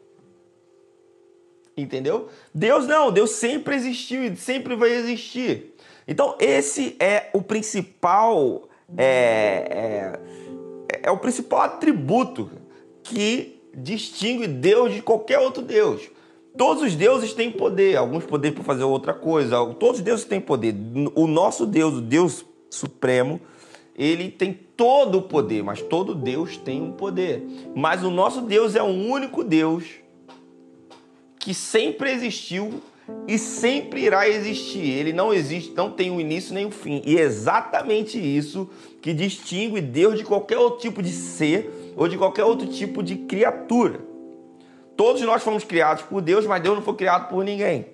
Entendeu? 1.76 2.28
Deus 2.54 2.86
não, 2.86 3.10
Deus 3.10 3.30
sempre 3.30 3.74
existiu 3.74 4.24
e 4.24 4.36
sempre 4.36 4.76
vai 4.76 4.92
existir. 4.92 5.74
Então, 6.06 6.36
esse 6.38 6.96
é 7.00 7.30
o 7.32 7.42
principal. 7.42 8.68
É, 8.96 10.14
é, 10.92 11.00
é 11.04 11.10
o 11.10 11.16
principal 11.16 11.62
atributo 11.62 12.50
que 13.02 13.60
distingue 13.76 14.46
Deus 14.46 14.92
de 14.92 15.02
qualquer 15.02 15.38
outro 15.38 15.62
Deus. 15.62 16.02
Todos 16.56 16.84
os 16.84 16.94
deuses 16.94 17.32
têm 17.32 17.50
poder, 17.50 17.96
alguns 17.96 18.24
poderes 18.24 18.54
para 18.54 18.64
fazer 18.64 18.84
outra 18.84 19.12
coisa, 19.12 19.56
todos 19.74 19.98
os 19.98 20.04
deuses 20.04 20.24
têm 20.24 20.40
poder. 20.40 20.74
O 21.16 21.26
nosso 21.26 21.66
Deus, 21.66 21.94
o 21.94 22.00
Deus 22.00 22.44
Supremo, 22.70 23.40
ele 23.96 24.30
tem 24.30 24.52
todo 24.76 25.18
o 25.18 25.22
poder, 25.22 25.64
mas 25.64 25.82
todo 25.82 26.14
Deus 26.14 26.56
tem 26.56 26.80
um 26.80 26.92
poder. 26.92 27.42
Mas 27.74 28.04
o 28.04 28.10
nosso 28.10 28.40
Deus 28.40 28.76
é 28.76 28.82
o 28.82 28.86
único 28.86 29.42
Deus 29.42 29.84
que 31.44 31.52
sempre 31.52 32.10
existiu 32.10 32.80
e 33.28 33.36
sempre 33.36 34.00
irá 34.00 34.26
existir. 34.26 34.80
Ele 34.80 35.12
não 35.12 35.30
existe, 35.30 35.74
não 35.74 35.90
tem 35.90 36.10
um 36.10 36.18
início 36.18 36.54
nem 36.54 36.64
um 36.64 36.70
fim. 36.70 37.02
E 37.04 37.18
é 37.18 37.20
exatamente 37.20 38.18
isso 38.18 38.70
que 39.02 39.12
distingue 39.12 39.82
Deus 39.82 40.16
de 40.16 40.24
qualquer 40.24 40.56
outro 40.56 40.80
tipo 40.80 41.02
de 41.02 41.10
ser 41.10 41.92
ou 41.94 42.08
de 42.08 42.16
qualquer 42.16 42.44
outro 42.44 42.66
tipo 42.66 43.02
de 43.02 43.16
criatura. 43.16 44.00
Todos 44.96 45.20
nós 45.20 45.42
fomos 45.42 45.64
criados 45.64 46.02
por 46.04 46.22
Deus, 46.22 46.46
mas 46.46 46.62
Deus 46.62 46.76
não 46.76 46.82
foi 46.82 46.94
criado 46.94 47.28
por 47.28 47.44
ninguém. 47.44 47.88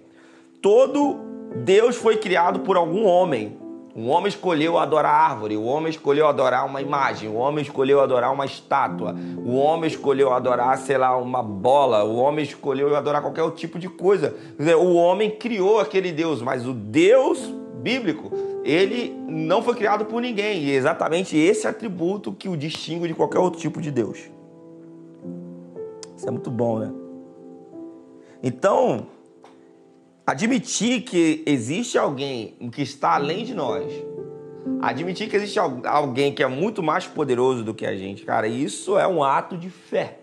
Todo 0.62 1.18
Deus 1.64 1.96
foi 1.96 2.18
criado 2.18 2.60
por 2.60 2.76
algum 2.76 3.04
homem. 3.04 3.58
O 3.94 4.06
homem 4.06 4.28
escolheu 4.28 4.78
adorar 4.78 5.12
árvore, 5.12 5.56
o 5.56 5.64
homem 5.64 5.90
escolheu 5.90 6.28
adorar 6.28 6.64
uma 6.64 6.80
imagem, 6.80 7.28
o 7.28 7.34
homem 7.34 7.62
escolheu 7.62 8.00
adorar 8.00 8.32
uma 8.32 8.44
estátua, 8.44 9.16
o 9.44 9.56
homem 9.56 9.88
escolheu 9.88 10.32
adorar, 10.32 10.78
sei 10.78 10.96
lá, 10.96 11.16
uma 11.16 11.42
bola, 11.42 12.04
o 12.04 12.16
homem 12.16 12.44
escolheu 12.44 12.94
adorar 12.94 13.20
qualquer 13.20 13.50
tipo 13.52 13.78
de 13.78 13.88
coisa. 13.88 14.34
O 14.80 14.94
homem 14.94 15.30
criou 15.30 15.80
aquele 15.80 16.12
Deus, 16.12 16.40
mas 16.40 16.66
o 16.66 16.72
Deus 16.72 17.52
bíblico, 17.80 18.30
ele 18.62 19.16
não 19.26 19.62
foi 19.62 19.74
criado 19.74 20.04
por 20.04 20.20
ninguém. 20.20 20.62
E 20.62 20.70
é 20.70 20.74
exatamente 20.74 21.36
esse 21.36 21.66
atributo 21.66 22.32
que 22.32 22.48
o 22.48 22.56
distingue 22.56 23.08
de 23.08 23.14
qualquer 23.14 23.38
outro 23.38 23.60
tipo 23.60 23.80
de 23.80 23.90
Deus. 23.90 24.18
Isso 26.16 26.28
é 26.28 26.30
muito 26.30 26.50
bom, 26.50 26.78
né? 26.78 26.92
Então, 28.42 29.06
Admitir 30.30 31.02
que 31.02 31.42
existe 31.44 31.98
alguém 31.98 32.54
que 32.70 32.82
está 32.82 33.16
além 33.16 33.44
de 33.44 33.52
nós, 33.52 33.92
admitir 34.80 35.28
que 35.28 35.34
existe 35.34 35.58
alguém 35.58 36.32
que 36.32 36.40
é 36.40 36.46
muito 36.46 36.84
mais 36.84 37.04
poderoso 37.04 37.64
do 37.64 37.74
que 37.74 37.84
a 37.84 37.96
gente, 37.96 38.24
cara, 38.24 38.46
isso 38.46 38.96
é 38.96 39.08
um 39.08 39.24
ato 39.24 39.58
de 39.58 39.68
fé. 39.68 40.20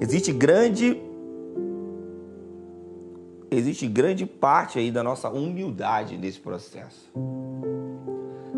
Existe 0.00 0.32
grande 0.32 0.98
existe 3.50 3.86
grande 3.86 4.24
parte 4.24 4.78
aí 4.78 4.90
da 4.90 5.02
nossa 5.02 5.28
humildade 5.28 6.16
nesse 6.16 6.40
processo. 6.40 7.12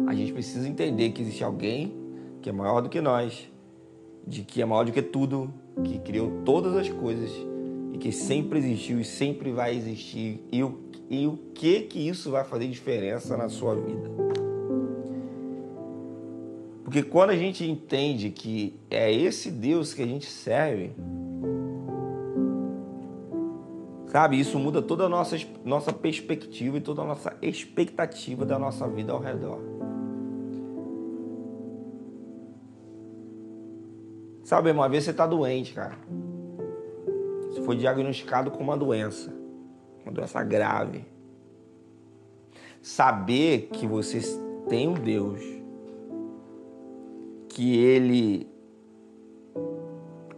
A 0.07 0.15
gente 0.15 0.33
precisa 0.33 0.69
entender 0.69 1.11
que 1.11 1.23
existe 1.23 1.43
alguém 1.43 1.93
que 2.41 2.49
é 2.49 2.53
maior 2.53 2.83
do 2.83 2.89
que 2.89 3.01
nós, 3.01 3.51
de 4.25 4.43
que 4.43 4.63
é 4.63 4.65
maior 4.65 4.85
do 4.85 4.93
que 4.93 5.03
tudo, 5.03 5.53
que 5.83 5.99
criou 5.99 6.41
todas 6.45 6.77
as 6.77 6.89
coisas 6.89 7.50
que 8.01 8.11
sempre 8.11 8.59
existiu 8.59 8.99
e 8.99 9.05
sempre 9.05 9.53
vai 9.53 9.77
existir 9.77 10.43
e 10.51 10.65
o, 10.65 10.81
e 11.09 11.27
o 11.27 11.37
que 11.55 11.83
que 11.83 12.09
isso 12.09 12.31
vai 12.31 12.43
fazer 12.43 12.67
diferença 12.67 13.37
na 13.37 13.49
sua 13.49 13.75
vida. 13.75 14.11
Porque 16.83 17.03
quando 17.03 17.31
a 17.31 17.37
gente 17.37 17.65
entende 17.65 18.31
que 18.31 18.75
é 18.91 19.13
esse 19.13 19.51
Deus 19.51 19.95
que 19.95 20.03
a 20.03 20.07
gente 20.07 20.27
serve, 20.27 20.93
sabe, 24.07 24.41
isso 24.41 24.59
muda 24.59 24.83
toda 24.83 25.05
a 25.05 25.09
nossa, 25.09 25.37
nossa 25.65 25.93
perspectiva 25.93 26.79
e 26.79 26.81
toda 26.81 27.03
a 27.03 27.05
nossa 27.05 27.37
expectativa 27.43 28.45
da 28.45 28.59
nossa 28.59 28.89
vida 28.89 29.13
ao 29.13 29.21
redor. 29.21 29.61
Sabe, 34.43 34.73
uma 34.73 34.89
vez 34.89 35.05
você 35.05 35.13
tá 35.13 35.27
doente, 35.27 35.75
cara 35.75 35.97
foi 37.71 37.77
diagnosticado 37.77 38.51
com 38.51 38.65
uma 38.65 38.77
doença, 38.77 39.33
uma 40.03 40.11
doença 40.11 40.43
grave. 40.43 41.05
Saber 42.83 43.69
que 43.73 43.87
você 43.87 44.19
tem 44.69 44.89
um 44.89 44.95
Deus, 44.95 45.41
que 47.49 47.79
Ele 47.79 48.51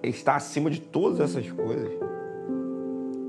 está 0.02 0.36
acima 0.36 0.68
de 0.68 0.78
todas 0.78 1.20
essas 1.20 1.50
coisas, 1.50 1.90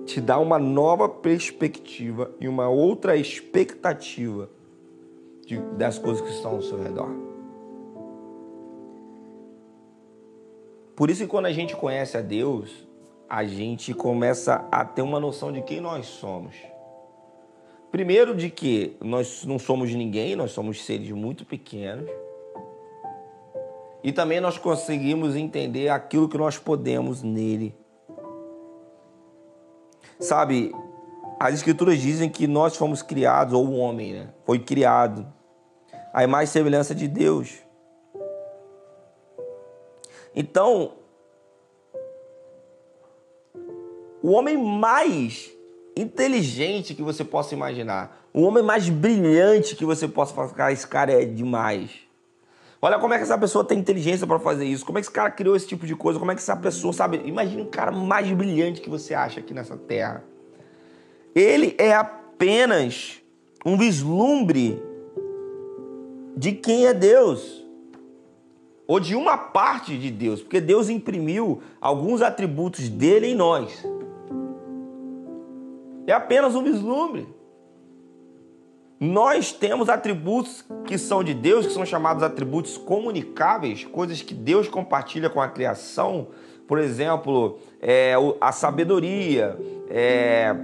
te 0.06 0.20
dá 0.20 0.38
uma 0.38 0.60
nova 0.60 1.08
perspectiva 1.08 2.30
e 2.42 2.48
uma 2.50 2.68
outra 2.68 3.16
expectativa 3.16 4.50
de, 5.46 5.62
das 5.78 5.98
coisas 5.98 6.22
que 6.22 6.30
estão 6.30 6.56
ao 6.56 6.62
seu 6.62 6.78
redor. 6.78 7.10
Por 10.94 11.10
isso 11.10 11.22
que 11.22 11.30
quando 11.30 11.46
a 11.46 11.54
gente 11.54 11.74
conhece 11.74 12.18
a 12.18 12.22
Deus, 12.22 12.92
a 13.30 13.44
gente 13.44 13.94
começa 13.94 14.68
a 14.72 14.86
ter 14.86 15.02
uma 15.02 15.20
noção 15.20 15.52
de 15.52 15.62
quem 15.62 15.82
nós 15.82 16.06
somos. 16.06 16.56
Primeiro, 17.92 18.36
de 18.36 18.50
que 18.50 18.98
nós 19.02 19.46
não 19.46 19.60
somos 19.60 19.94
ninguém, 19.94 20.36
nós 20.36 20.52
somos 20.52 20.84
seres 20.84 21.12
muito 21.12 21.46
pequenos. 21.46 22.10
E 24.04 24.12
também 24.12 24.42
nós 24.42 24.58
conseguimos 24.58 25.36
entender 25.36 25.90
aquilo 25.90 26.28
que 26.28 26.38
nós 26.38 26.58
podemos 26.58 27.22
nele. 27.22 27.76
Sabe, 30.20 30.74
as 31.40 31.54
escrituras 31.54 32.00
dizem 32.00 32.30
que 32.30 32.48
nós 32.48 32.76
fomos 32.76 33.02
criados, 33.02 33.54
ou 33.54 33.68
o 33.68 33.76
homem, 33.76 34.14
né? 34.14 34.34
Foi 34.46 34.60
criado 34.60 35.32
a 36.14 36.24
imagem 36.24 36.46
e 36.46 36.48
semelhança 36.48 36.94
de 36.94 37.08
Deus. 37.08 37.60
Então, 40.36 40.94
o 44.24 44.32
homem 44.32 44.58
mais 44.58 45.52
inteligente 45.98 46.96
que 46.96 47.04
você 47.04 47.26
possa 47.26 47.54
imaginar, 47.54 48.26
o 48.34 48.42
homem 48.44 48.64
mais 48.64 48.88
brilhante 48.88 49.76
que 49.76 49.84
você 49.84 50.08
possa 50.08 50.34
falar, 50.34 50.72
esse 50.72 50.88
cara 50.88 51.12
é 51.12 51.26
demais. 51.26 51.92
Olha 52.82 52.98
como 53.00 53.14
é 53.14 53.18
que 53.18 53.24
essa 53.24 53.38
pessoa 53.38 53.66
tem 53.66 53.78
inteligência 53.78 54.26
para 54.26 54.40
fazer 54.40 54.66
isso, 54.66 54.86
como 54.86 54.98
é 54.98 55.02
que 55.02 55.08
esse 55.08 55.14
cara 55.14 55.30
criou 55.30 55.58
esse 55.58 55.68
tipo 55.68 55.86
de 55.86 55.94
coisa, 55.94 56.18
como 56.18 56.32
é 56.32 56.36
que 56.36 56.42
essa 56.42 56.56
pessoa, 56.56 56.94
sabe? 56.94 57.22
Imagine 57.26 57.64
um 57.64 57.70
cara 57.70 57.92
mais 57.92 58.32
brilhante 58.32 58.80
que 58.80 58.90
você 58.90 59.14
acha 59.14 59.42
aqui 59.42 59.54
nessa 59.54 59.76
terra. 59.76 60.24
Ele 61.36 61.76
é 61.78 61.94
apenas 61.94 63.22
um 63.66 63.78
vislumbre 63.78 64.82
de 66.36 66.54
quem 66.54 66.88
é 66.88 66.94
Deus, 66.94 67.62
ou 68.88 69.00
de 69.02 69.16
uma 69.16 69.38
parte 69.38 69.98
de 69.98 70.10
Deus, 70.10 70.42
porque 70.42 70.62
Deus 70.62 70.90
imprimiu 70.90 71.62
alguns 71.80 72.22
atributos 72.22 72.88
dele 72.88 73.28
em 73.28 73.36
nós. 73.36 73.84
É 76.06 76.12
apenas 76.12 76.56
um 76.56 76.64
vislumbre. 76.64 77.28
Nós 79.00 79.52
temos 79.52 79.90
atributos 79.90 80.64
que 80.86 80.98
são 80.98 81.24
de 81.24 81.34
Deus, 81.34 81.68
que 81.68 81.74
são 81.74 81.86
chamados 81.86 82.24
atributos 82.24 82.78
comunicáveis, 82.78 83.84
coisas 83.84 84.22
que 84.22 84.34
Deus 84.34 84.68
compartilha 84.68 85.30
com 85.30 85.42
a 85.42 85.48
criação. 85.48 86.28
Por 86.68 86.80
exemplo, 86.80 87.60
é, 87.82 88.14
a 88.40 88.52
sabedoria, 88.54 89.58
é, 89.90 90.56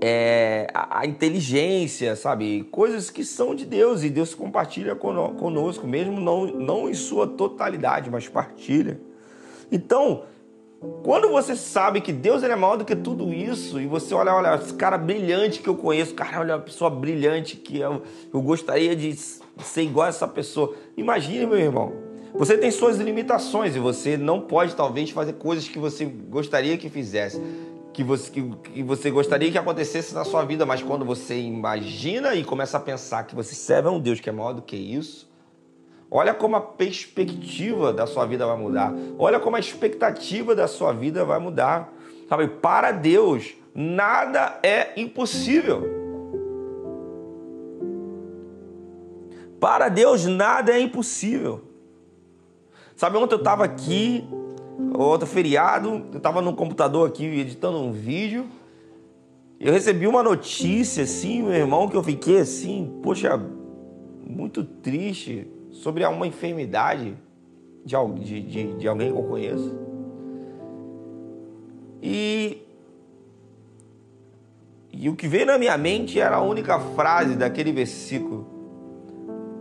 é, 0.00 0.68
a 0.72 1.04
inteligência, 1.04 2.14
sabe? 2.14 2.64
Coisas 2.70 3.10
que 3.10 3.24
são 3.24 3.54
de 3.54 3.66
Deus 3.66 4.04
e 4.04 4.10
Deus 4.10 4.34
compartilha 4.34 4.94
conosco, 4.94 5.86
mesmo 5.86 6.20
não, 6.20 6.46
não 6.46 6.88
em 6.88 6.94
sua 6.94 7.26
totalidade, 7.26 8.08
mas 8.08 8.28
partilha. 8.28 9.00
Então, 9.72 10.22
quando 11.02 11.28
você 11.28 11.54
sabe 11.54 12.00
que 12.00 12.12
Deus 12.12 12.42
é 12.42 12.56
maior 12.56 12.76
do 12.76 12.86
que 12.86 12.96
tudo 12.96 13.34
isso, 13.34 13.78
e 13.78 13.86
você 13.86 14.14
olha, 14.14 14.34
olha, 14.34 14.54
esse 14.54 14.72
cara 14.72 14.96
brilhante 14.96 15.60
que 15.60 15.68
eu 15.68 15.76
conheço, 15.76 16.14
cara, 16.14 16.40
olha, 16.40 16.56
uma 16.56 16.62
pessoa 16.62 16.90
brilhante 16.90 17.56
que 17.56 17.78
eu, 17.78 18.02
eu 18.32 18.40
gostaria 18.40 18.96
de 18.96 19.14
ser 19.14 19.82
igual 19.82 20.06
a 20.06 20.08
essa 20.08 20.26
pessoa. 20.26 20.74
Imagine, 20.96 21.46
meu 21.46 21.58
irmão, 21.58 21.92
você 22.32 22.56
tem 22.56 22.70
suas 22.70 22.96
limitações 22.96 23.76
e 23.76 23.78
você 23.78 24.16
não 24.16 24.40
pode, 24.40 24.74
talvez, 24.74 25.10
fazer 25.10 25.34
coisas 25.34 25.68
que 25.68 25.78
você 25.78 26.06
gostaria 26.06 26.78
que 26.78 26.88
fizesse, 26.88 27.42
que 27.92 28.02
você, 28.02 28.30
que, 28.30 28.42
que 28.72 28.82
você 28.82 29.10
gostaria 29.10 29.50
que 29.50 29.58
acontecesse 29.58 30.14
na 30.14 30.24
sua 30.24 30.44
vida, 30.44 30.64
mas 30.64 30.82
quando 30.82 31.04
você 31.04 31.38
imagina 31.38 32.34
e 32.34 32.42
começa 32.42 32.78
a 32.78 32.80
pensar 32.80 33.24
que 33.24 33.34
você 33.34 33.54
serve 33.54 33.88
a 33.88 33.90
um 33.90 34.00
Deus 34.00 34.18
que 34.18 34.30
é 34.30 34.32
maior 34.32 34.54
do 34.54 34.62
que 34.62 34.76
isso, 34.76 35.29
Olha 36.10 36.34
como 36.34 36.56
a 36.56 36.60
perspectiva 36.60 37.92
da 37.92 38.04
sua 38.04 38.26
vida 38.26 38.44
vai 38.44 38.56
mudar. 38.56 38.92
Olha 39.16 39.38
como 39.38 39.54
a 39.54 39.60
expectativa 39.60 40.56
da 40.56 40.66
sua 40.66 40.92
vida 40.92 41.24
vai 41.24 41.38
mudar. 41.38 41.92
Sabe, 42.28 42.48
para 42.48 42.90
Deus, 42.90 43.54
nada 43.72 44.58
é 44.60 44.92
impossível. 44.96 45.88
Para 49.60 49.88
Deus, 49.88 50.26
nada 50.26 50.72
é 50.72 50.80
impossível. 50.80 51.62
Sabe, 52.96 53.16
ontem 53.16 53.34
eu 53.34 53.38
estava 53.38 53.64
aqui, 53.64 54.24
outro 54.98 55.28
feriado, 55.28 56.06
eu 56.12 56.16
estava 56.16 56.42
no 56.42 56.54
computador 56.54 57.06
aqui 57.08 57.24
editando 57.24 57.78
um 57.78 57.92
vídeo. 57.92 58.46
Eu 59.60 59.72
recebi 59.72 60.08
uma 60.08 60.24
notícia, 60.24 61.04
assim, 61.04 61.42
meu 61.42 61.52
irmão, 61.52 61.88
que 61.88 61.96
eu 61.96 62.02
fiquei 62.02 62.40
assim, 62.40 62.98
poxa, 63.00 63.40
muito 64.26 64.64
triste 64.64 65.46
sobre 65.70 66.04
uma 66.04 66.26
enfermidade 66.26 67.16
de, 67.84 67.96
de, 68.20 68.40
de, 68.42 68.72
de 68.78 68.88
alguém 68.88 69.12
que 69.12 69.18
eu 69.18 69.24
conheço. 69.24 69.78
E, 72.02 72.62
e 74.92 75.08
o 75.08 75.16
que 75.16 75.28
veio 75.28 75.46
na 75.46 75.58
minha 75.58 75.76
mente 75.76 76.18
era 76.18 76.36
a 76.36 76.42
única 76.42 76.78
frase 76.78 77.36
daquele 77.36 77.72
versículo: 77.72 78.46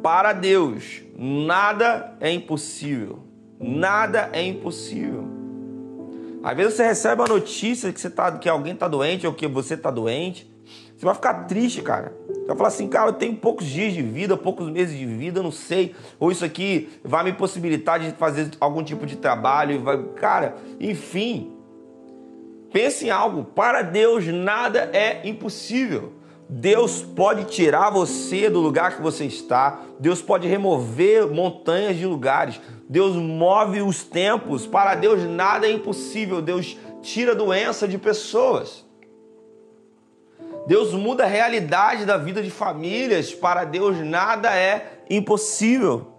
Para 0.02 0.34
Deus, 0.34 1.02
nada 1.18 2.16
é 2.20 2.32
impossível. 2.32 3.20
Nada 3.60 4.30
é 4.32 4.42
impossível. 4.42 5.28
Às 6.42 6.56
vezes 6.56 6.76
você 6.76 6.84
recebe 6.86 7.22
a 7.22 7.28
notícia 7.28 7.92
que, 7.92 8.00
você 8.00 8.10
tá, 8.10 8.32
que 8.32 8.48
alguém 8.48 8.74
está 8.74 8.88
doente 8.88 9.28
ou 9.28 9.34
que 9.34 9.46
você 9.48 9.74
está 9.74 9.92
doente. 9.92 10.50
Você 11.00 11.06
vai 11.06 11.16
ficar 11.16 11.46
triste, 11.46 11.82
cara. 11.82 12.14
Você 12.28 12.46
vai 12.46 12.58
falar 12.58 12.68
assim, 12.68 12.90
cara, 12.90 13.08
eu 13.12 13.14
tenho 13.14 13.34
poucos 13.34 13.66
dias 13.66 13.94
de 13.94 14.02
vida, 14.02 14.36
poucos 14.36 14.70
meses 14.70 15.00
de 15.00 15.06
vida, 15.06 15.42
não 15.42 15.50
sei. 15.50 15.96
Ou 16.20 16.30
isso 16.30 16.44
aqui 16.44 16.90
vai 17.06 17.24
me 17.24 17.32
possibilitar 17.32 18.02
de 18.02 18.12
fazer 18.18 18.52
algum 18.60 18.84
tipo 18.84 19.06
de 19.06 19.16
trabalho. 19.16 19.82
Vai... 19.82 19.98
Cara, 20.18 20.58
enfim. 20.78 21.54
Pense 22.74 23.06
em 23.06 23.10
algo. 23.10 23.46
Para 23.46 23.82
Deus 23.82 24.28
nada 24.28 24.90
é 24.92 25.26
impossível. 25.26 26.12
Deus 26.50 27.02
pode 27.02 27.46
tirar 27.46 27.92
você 27.92 28.50
do 28.50 28.60
lugar 28.60 28.98
que 28.98 29.02
você 29.02 29.24
está. 29.24 29.80
Deus 30.02 30.22
pode 30.22 30.50
remover 30.50 31.28
montanhas 31.28 31.96
de 31.96 32.06
lugares. 32.06 32.60
Deus 32.90 33.16
move 33.16 33.82
os 33.82 34.04
tempos. 34.04 34.68
Para 34.68 34.96
Deus 34.96 35.24
nada 35.24 35.66
é 35.66 35.72
impossível. 35.72 36.42
Deus 36.42 36.78
tira 37.02 37.34
doença 37.34 37.88
de 37.88 37.98
pessoas. 37.98 38.89
Deus 40.70 40.94
muda 40.94 41.24
a 41.24 41.28
realidade 41.28 42.06
da 42.06 42.16
vida 42.16 42.44
de 42.44 42.52
famílias. 42.52 43.34
Para 43.34 43.64
Deus 43.64 43.98
nada 44.06 44.56
é 44.56 45.00
impossível. 45.10 46.14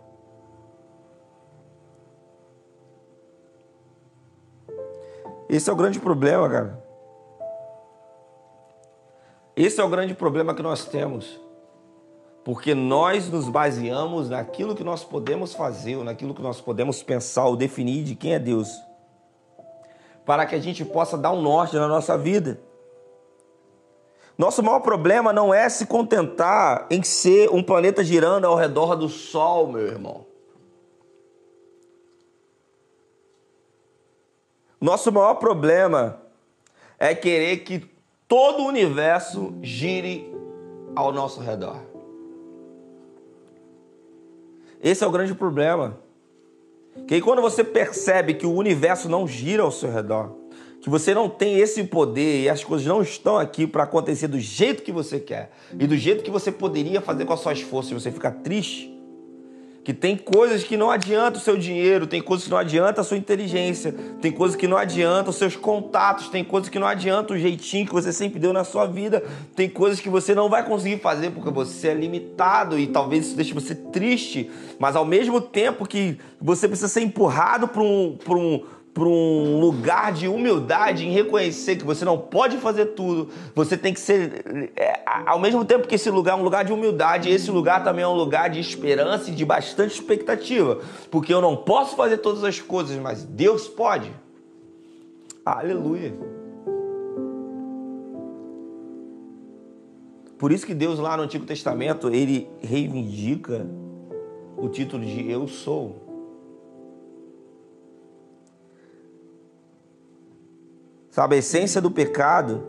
Esse 5.49 5.71
é 5.71 5.73
o 5.73 5.77
grande 5.77 6.01
problema, 6.01 6.51
cara. 6.51 6.85
Esse 9.55 9.81
é 9.81 9.85
o 9.85 9.89
grande 9.89 10.15
problema 10.15 10.53
que 10.53 10.63
nós 10.63 10.85
temos. 10.85 11.41
Porque 12.45 12.75
nós 12.75 13.31
nos 13.31 13.49
baseamos 13.49 14.31
naquilo 14.31 14.75
que 14.75 14.83
nós 14.83 15.05
podemos 15.05 15.55
fazer, 15.55 15.95
ou 15.95 16.03
naquilo 16.03 16.35
que 16.35 16.43
nós 16.43 16.61
podemos 16.61 17.05
pensar 17.05 17.45
ou 17.45 17.55
definir 17.55 18.03
de 18.03 18.17
quem 18.17 18.35
é 18.35 18.39
Deus. 18.41 18.69
Para 20.27 20.45
que 20.45 20.57
a 20.57 20.61
gente 20.61 20.85
possa 20.85 21.17
dar 21.17 21.31
um 21.31 21.41
norte 21.41 21.77
na 21.77 21.87
nossa 21.87 22.19
vida. 22.19 22.69
Nosso 24.41 24.63
maior 24.63 24.81
problema 24.81 25.35
não 25.35 25.53
é 25.53 25.69
se 25.69 25.85
contentar 25.85 26.87
em 26.91 27.03
ser 27.03 27.51
um 27.51 27.63
planeta 27.63 28.03
girando 28.03 28.47
ao 28.47 28.57
redor 28.57 28.97
do 28.97 29.07
Sol, 29.07 29.71
meu 29.71 29.87
irmão. 29.87 30.25
Nosso 34.81 35.13
maior 35.13 35.35
problema 35.35 36.23
é 36.99 37.15
querer 37.15 37.59
que 37.59 37.87
todo 38.27 38.63
o 38.63 38.67
universo 38.67 39.55
gire 39.61 40.35
ao 40.97 41.13
nosso 41.13 41.41
redor. 41.43 41.77
Esse 44.83 45.05
é 45.05 45.07
o 45.07 45.11
grande 45.11 45.35
problema. 45.35 45.99
Que 47.07 47.21
quando 47.21 47.43
você 47.43 47.63
percebe 47.63 48.33
que 48.33 48.47
o 48.47 48.55
universo 48.55 49.07
não 49.07 49.29
gira 49.29 49.65
ao 49.65 49.71
seu 49.71 49.93
redor, 49.93 50.40
que 50.81 50.89
você 50.89 51.13
não 51.13 51.29
tem 51.29 51.59
esse 51.59 51.85
poder 51.85 52.43
e 52.43 52.49
as 52.49 52.65
coisas 52.65 52.87
não 52.87 53.03
estão 53.03 53.37
aqui 53.37 53.67
para 53.67 53.83
acontecer 53.83 54.29
do 54.29 54.41
jeito 54.41 54.83
que 54.83 54.91
você 54.91 55.21
quer 55.21 55.51
e 55.79 55.87
do 55.87 55.97
jeito 55.97 56.25
que 56.25 56.31
você 56.31 56.51
poderia 56.51 57.01
fazer 57.01 57.27
com 57.27 57.33
as 57.35 57.41
suas 57.41 57.61
forças, 57.61 57.93
você 57.93 58.11
fica 58.11 58.31
triste. 58.31 58.97
Que 59.83 59.95
tem 59.95 60.15
coisas 60.15 60.63
que 60.63 60.77
não 60.77 60.91
adianta 60.91 61.39
o 61.39 61.41
seu 61.41 61.57
dinheiro, 61.57 62.07
tem 62.07 62.21
coisas 62.21 62.45
que 62.45 62.51
não 62.51 62.59
adianta 62.59 63.01
a 63.01 63.05
sua 63.05 63.17
inteligência, 63.17 63.95
tem 64.21 64.31
coisas 64.31 64.55
que 64.55 64.69
não 64.69 64.77
adianta 64.77 65.31
os 65.31 65.37
seus 65.37 65.57
contatos, 65.57 66.29
tem 66.29 66.45
coisas 66.45 66.69
que 66.69 66.79
não 66.79 66.87
adianta 66.87 67.33
o 67.33 67.39
jeitinho 67.39 67.87
que 67.87 67.93
você 67.93 68.13
sempre 68.13 68.39
deu 68.39 68.53
na 68.53 68.63
sua 68.63 68.87
vida, 68.87 69.25
tem 69.57 69.71
coisas 69.71 69.99
que 69.99 70.11
você 70.11 70.35
não 70.35 70.51
vai 70.51 70.67
conseguir 70.67 70.99
fazer 70.99 71.31
porque 71.31 71.51
você 71.51 71.89
é 71.89 71.95
limitado 71.95 72.79
e 72.79 72.89
talvez 72.89 73.29
isso 73.29 73.37
deixe 73.37 73.55
você 73.55 73.75
triste, 73.75 74.51
mas 74.79 74.95
ao 74.95 75.05
mesmo 75.07 75.41
tempo 75.41 75.87
que 75.87 76.19
você 76.39 76.69
precisa 76.69 76.89
ser 76.89 77.01
empurrado 77.01 77.67
para 77.67 77.83
um 77.83 78.63
para 78.93 79.05
um 79.05 79.61
lugar 79.61 80.13
de 80.13 80.27
humildade 80.27 81.07
em 81.07 81.13
reconhecer 81.13 81.77
que 81.77 81.85
você 81.85 82.05
não 82.05 82.19
pode 82.19 82.57
fazer 82.59 82.87
tudo, 82.87 83.29
você 83.55 83.77
tem 83.77 83.95
que 83.95 84.01
ser, 84.01 84.73
é, 84.77 85.01
ao 85.27 85.39
mesmo 85.39 85.65
tempo 85.65 85.87
que 85.87 85.95
esse 85.95 86.11
lugar 86.11 86.37
é 86.37 86.41
um 86.41 86.43
lugar 86.43 86.65
de 86.65 86.73
humildade, 86.73 87.31
esse 87.31 87.51
lugar 87.51 87.85
também 87.85 88.05
é 88.05 88.09
um 88.09 88.15
lugar 88.15 88.51
de 88.51 88.59
esperança 88.59 89.31
e 89.31 89.35
de 89.35 89.45
bastante 89.45 89.95
expectativa, 89.95 90.81
porque 91.11 91.33
eu 91.33 91.41
não 91.41 91.57
posso 91.57 91.95
fazer 91.95 92.19
todas 92.19 92.43
as 92.43 92.61
coisas, 92.61 92.97
mas 92.99 93.23
Deus 93.23 93.69
pode. 93.69 94.13
Aleluia. 95.45 96.13
Por 100.37 100.53
isso 100.53 100.67
que 100.67 100.75
Deus 100.75 100.99
lá 100.99 101.17
no 101.17 101.25
Antigo 101.25 101.45
Testamento, 101.45 102.09
ele 102.09 102.49
reivindica 102.61 103.67
o 104.57 104.69
título 104.69 105.05
de 105.05 105.31
eu 105.31 105.47
sou. 105.47 106.00
Sabe, 111.11 111.35
a 111.35 111.39
essência 111.39 111.81
do 111.81 111.91
pecado. 111.91 112.63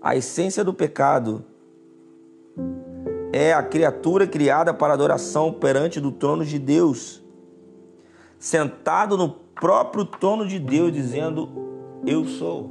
A 0.00 0.16
essência 0.16 0.64
do 0.64 0.74
pecado 0.74 1.44
é 3.32 3.52
a 3.52 3.62
criatura 3.62 4.26
criada 4.26 4.74
para 4.74 4.92
adoração 4.92 5.52
perante 5.52 6.00
do 6.00 6.10
trono 6.10 6.44
de 6.44 6.58
Deus, 6.58 7.22
sentado 8.38 9.16
no 9.16 9.30
próprio 9.30 10.04
trono 10.04 10.46
de 10.46 10.58
Deus, 10.58 10.92
dizendo: 10.92 11.48
Eu 12.04 12.24
sou. 12.24 12.70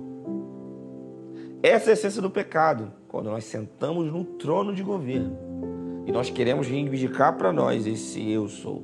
Essa 1.64 1.90
é 1.90 1.92
a 1.92 1.94
essência 1.94 2.22
do 2.22 2.30
pecado, 2.30 2.92
quando 3.08 3.30
nós 3.30 3.46
sentamos 3.46 4.12
no 4.12 4.26
trono 4.26 4.76
de 4.76 4.84
governo 4.84 5.38
e 6.06 6.12
nós 6.12 6.30
queremos 6.30 6.68
reivindicar 6.68 7.38
para 7.38 7.54
nós 7.54 7.86
esse 7.88 8.30
eu 8.30 8.50
sou. 8.50 8.84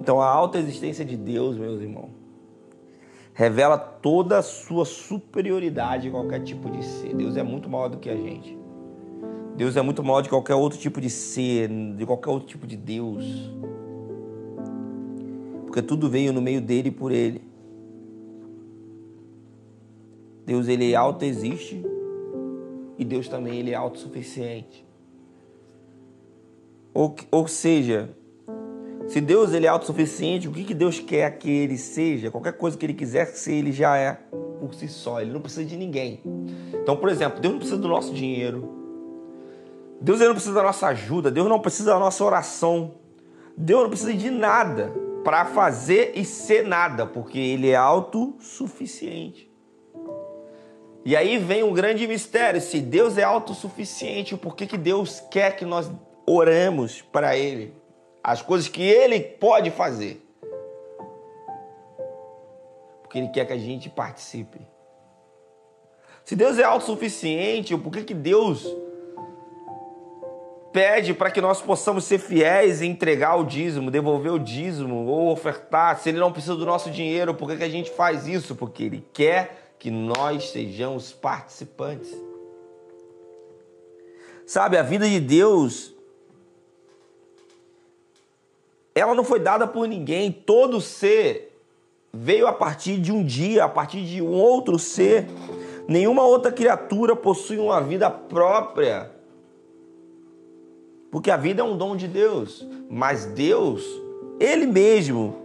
Então 0.00 0.20
a 0.20 0.26
alta 0.26 0.58
existência 0.58 1.04
de 1.04 1.16
Deus, 1.16 1.56
meus 1.56 1.80
irmãos, 1.80 2.10
revela 3.32 3.78
toda 3.78 4.38
a 4.38 4.42
sua 4.42 4.84
superioridade 4.84 6.08
em 6.08 6.10
qualquer 6.10 6.42
tipo 6.42 6.68
de 6.70 6.84
ser. 6.84 7.14
Deus 7.14 7.36
é 7.36 7.42
muito 7.42 7.70
maior 7.70 7.88
do 7.88 7.98
que 7.98 8.10
a 8.10 8.16
gente. 8.16 8.58
Deus 9.56 9.76
é 9.76 9.82
muito 9.82 10.02
maior 10.02 10.22
de 10.22 10.28
qualquer 10.28 10.54
outro 10.54 10.78
tipo 10.78 11.00
de 11.00 11.08
ser, 11.08 11.68
de 11.96 12.04
qualquer 12.04 12.30
outro 12.30 12.48
tipo 12.48 12.66
de 12.66 12.76
Deus. 12.76 13.24
Porque 15.66 15.82
tudo 15.82 16.08
veio 16.08 16.32
no 16.32 16.42
meio 16.42 16.60
dele 16.60 16.88
e 16.88 16.92
por 16.92 17.12
ele. 17.12 17.42
Deus 20.44 20.68
ele 20.68 20.92
é 20.92 20.96
autoexiste 20.96 21.82
e 22.98 23.04
Deus 23.04 23.28
também 23.28 23.58
ele 23.58 23.70
é 23.70 23.74
autossuficiente. 23.74 24.84
Ou, 26.94 27.14
ou 27.30 27.48
seja, 27.48 28.10
se 29.08 29.20
Deus 29.20 29.52
ele 29.52 29.66
é 29.66 29.68
autossuficiente, 29.68 30.48
o 30.48 30.52
que, 30.52 30.64
que 30.64 30.74
Deus 30.74 30.98
quer 30.98 31.38
que 31.38 31.50
ele 31.50 31.76
seja? 31.76 32.30
Qualquer 32.30 32.52
coisa 32.52 32.76
que 32.76 32.86
ele 32.86 32.94
quiser 32.94 33.26
ser, 33.26 33.54
ele 33.54 33.72
já 33.72 33.96
é 33.96 34.18
por 34.60 34.74
si 34.74 34.88
só. 34.88 35.20
Ele 35.20 35.32
não 35.32 35.40
precisa 35.40 35.64
de 35.64 35.76
ninguém. 35.76 36.20
Então, 36.74 36.96
por 36.96 37.08
exemplo, 37.08 37.40
Deus 37.40 37.52
não 37.52 37.58
precisa 37.58 37.80
do 37.80 37.88
nosso 37.88 38.14
dinheiro. 38.14 38.80
Deus 40.00 40.18
ele 40.18 40.28
não 40.28 40.34
precisa 40.34 40.54
da 40.54 40.62
nossa 40.62 40.86
ajuda. 40.88 41.30
Deus 41.30 41.48
não 41.48 41.60
precisa 41.60 41.92
da 41.92 41.98
nossa 41.98 42.24
oração. 42.24 42.94
Deus 43.56 43.82
não 43.82 43.88
precisa 43.88 44.14
de 44.14 44.30
nada 44.30 44.92
para 45.24 45.44
fazer 45.46 46.12
e 46.14 46.24
ser 46.24 46.66
nada, 46.66 47.06
porque 47.06 47.38
ele 47.38 47.70
é 47.70 47.76
autossuficiente. 47.76 49.50
E 51.04 51.16
aí 51.16 51.38
vem 51.38 51.62
um 51.62 51.72
grande 51.72 52.06
mistério: 52.06 52.60
se 52.60 52.80
Deus 52.80 53.18
é 53.18 53.24
autossuficiente, 53.24 54.36
por 54.36 54.56
que, 54.56 54.66
que 54.66 54.78
Deus 54.78 55.20
quer 55.30 55.56
que 55.56 55.64
nós 55.64 55.90
oremos 56.26 57.00
para 57.00 57.36
Ele? 57.36 57.74
As 58.22 58.42
coisas 58.42 58.68
que 58.68 58.82
Ele 58.82 59.20
pode 59.20 59.70
fazer. 59.70 60.24
Porque 63.02 63.18
Ele 63.18 63.28
quer 63.28 63.46
que 63.46 63.52
a 63.52 63.58
gente 63.58 63.90
participe. 63.90 64.60
Se 66.24 66.36
Deus 66.36 66.58
é 66.58 66.64
autossuficiente, 66.64 67.76
por 67.76 67.92
que, 67.92 68.04
que 68.04 68.14
Deus 68.14 68.66
pede 70.72 71.12
para 71.12 71.30
que 71.30 71.40
nós 71.40 71.60
possamos 71.60 72.04
ser 72.04 72.18
fiéis 72.18 72.80
e 72.80 72.86
entregar 72.86 73.36
o 73.36 73.44
dízimo, 73.44 73.90
devolver 73.90 74.32
o 74.32 74.38
dízimo 74.38 75.06
ou 75.06 75.30
ofertar? 75.30 75.98
Se 75.98 76.08
Ele 76.08 76.18
não 76.18 76.32
precisa 76.32 76.54
do 76.54 76.64
nosso 76.64 76.90
dinheiro, 76.90 77.34
por 77.34 77.48
que, 77.48 77.56
que 77.56 77.64
a 77.64 77.68
gente 77.68 77.90
faz 77.90 78.26
isso? 78.26 78.54
Porque 78.54 78.84
Ele 78.84 79.04
quer 79.12 79.74
que 79.78 79.90
nós 79.90 80.50
sejamos 80.50 81.12
participantes. 81.12 82.16
Sabe, 84.46 84.76
a 84.76 84.82
vida 84.82 85.08
de 85.08 85.18
Deus, 85.18 85.91
ela 88.94 89.14
não 89.14 89.24
foi 89.24 89.38
dada 89.38 89.66
por 89.66 89.86
ninguém. 89.86 90.30
Todo 90.30 90.80
ser 90.80 91.58
veio 92.12 92.46
a 92.46 92.52
partir 92.52 92.98
de 92.98 93.10
um 93.10 93.24
dia, 93.24 93.64
a 93.64 93.68
partir 93.68 94.04
de 94.04 94.20
um 94.20 94.32
outro 94.32 94.78
ser. 94.78 95.26
Nenhuma 95.88 96.24
outra 96.24 96.52
criatura 96.52 97.16
possui 97.16 97.58
uma 97.58 97.80
vida 97.80 98.10
própria. 98.10 99.10
Porque 101.10 101.30
a 101.30 101.36
vida 101.36 101.62
é 101.62 101.64
um 101.64 101.76
dom 101.76 101.96
de 101.96 102.08
Deus. 102.08 102.66
Mas 102.88 103.26
Deus, 103.26 103.84
Ele 104.38 104.66
mesmo, 104.66 105.36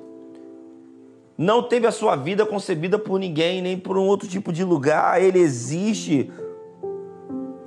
não 1.38 1.62
teve 1.62 1.86
a 1.86 1.92
sua 1.92 2.16
vida 2.16 2.46
concebida 2.46 2.98
por 2.98 3.20
ninguém, 3.20 3.62
nem 3.62 3.78
por 3.78 3.98
um 3.98 4.08
outro 4.08 4.28
tipo 4.28 4.52
de 4.52 4.64
lugar. 4.64 5.22
Ele 5.22 5.40
existe 5.40 6.32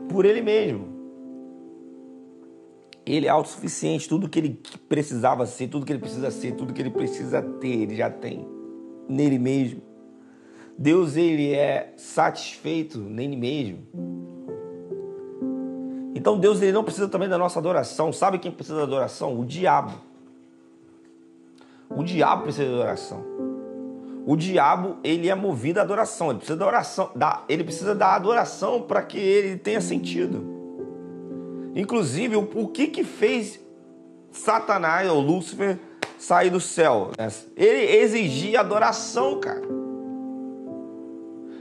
por 0.09 0.25
ele 0.25 0.43
mesmo. 0.43 0.90
Ele 3.07 3.27
é 3.27 3.31
autossuficiente, 3.31 4.09
tudo 4.09 4.29
que 4.29 4.39
ele 4.39 4.61
precisava 4.89 5.47
ser, 5.47 5.69
tudo 5.69 5.87
que 5.87 5.93
ele 5.93 5.99
precisa 5.99 6.31
ser, 6.31 6.53
tudo 6.53 6.73
que 6.73 6.83
ele 6.83 6.91
precisa 6.91 7.43
ter, 7.43 7.69
ele 7.69 7.97
já 7.97 8.11
tem 8.11 8.47
nele 9.09 9.39
mesmo. 9.39 9.83
Deus 10.79 11.17
ele 11.17 11.53
é 11.53 11.93
satisfeito 11.97 12.99
nele 12.99 13.37
mesmo. 13.37 13.79
Então 16.15 16.39
Deus 16.39 16.61
ele 16.63 16.73
não 16.73 16.85
precisa 16.85 17.09
também 17.09 17.29
da 17.29 17.39
nossa 17.39 17.59
adoração. 17.59 18.13
Sabe 18.13 18.39
quem 18.39 18.51
precisa 18.51 18.77
da 18.77 18.83
adoração? 18.85 19.39
O 19.39 19.45
diabo. 19.45 19.93
O 21.89 22.05
diabo 22.05 22.45
precisa 22.45 22.69
da 22.69 22.75
adoração. 22.75 23.25
O 24.27 24.37
diabo, 24.37 24.99
ele 25.03 25.29
é 25.29 25.35
movido 25.35 25.81
à 25.81 25.83
adoração, 25.83 26.31
ele 26.31 26.39
precisa 26.39 26.59
da 26.59 26.67
oração, 26.67 27.11
da, 27.17 27.43
ele 27.49 27.65
precisa 27.65 27.95
da 27.95 28.15
adoração 28.15 28.83
para 28.83 29.03
que 29.03 29.19
ele 29.19 29.57
tenha 29.57 29.81
sentido. 29.81 30.60
Inclusive, 31.81 32.37
o, 32.37 32.69
que 32.69 32.89
que 32.89 33.03
fez 33.03 33.59
Satanás 34.31 35.11
ou 35.11 35.19
Lúcifer 35.19 35.79
sair 36.19 36.51
do 36.51 36.61
céu? 36.61 37.11
Ele 37.57 37.97
exigia 37.97 38.61
adoração, 38.61 39.41
cara. 39.41 39.63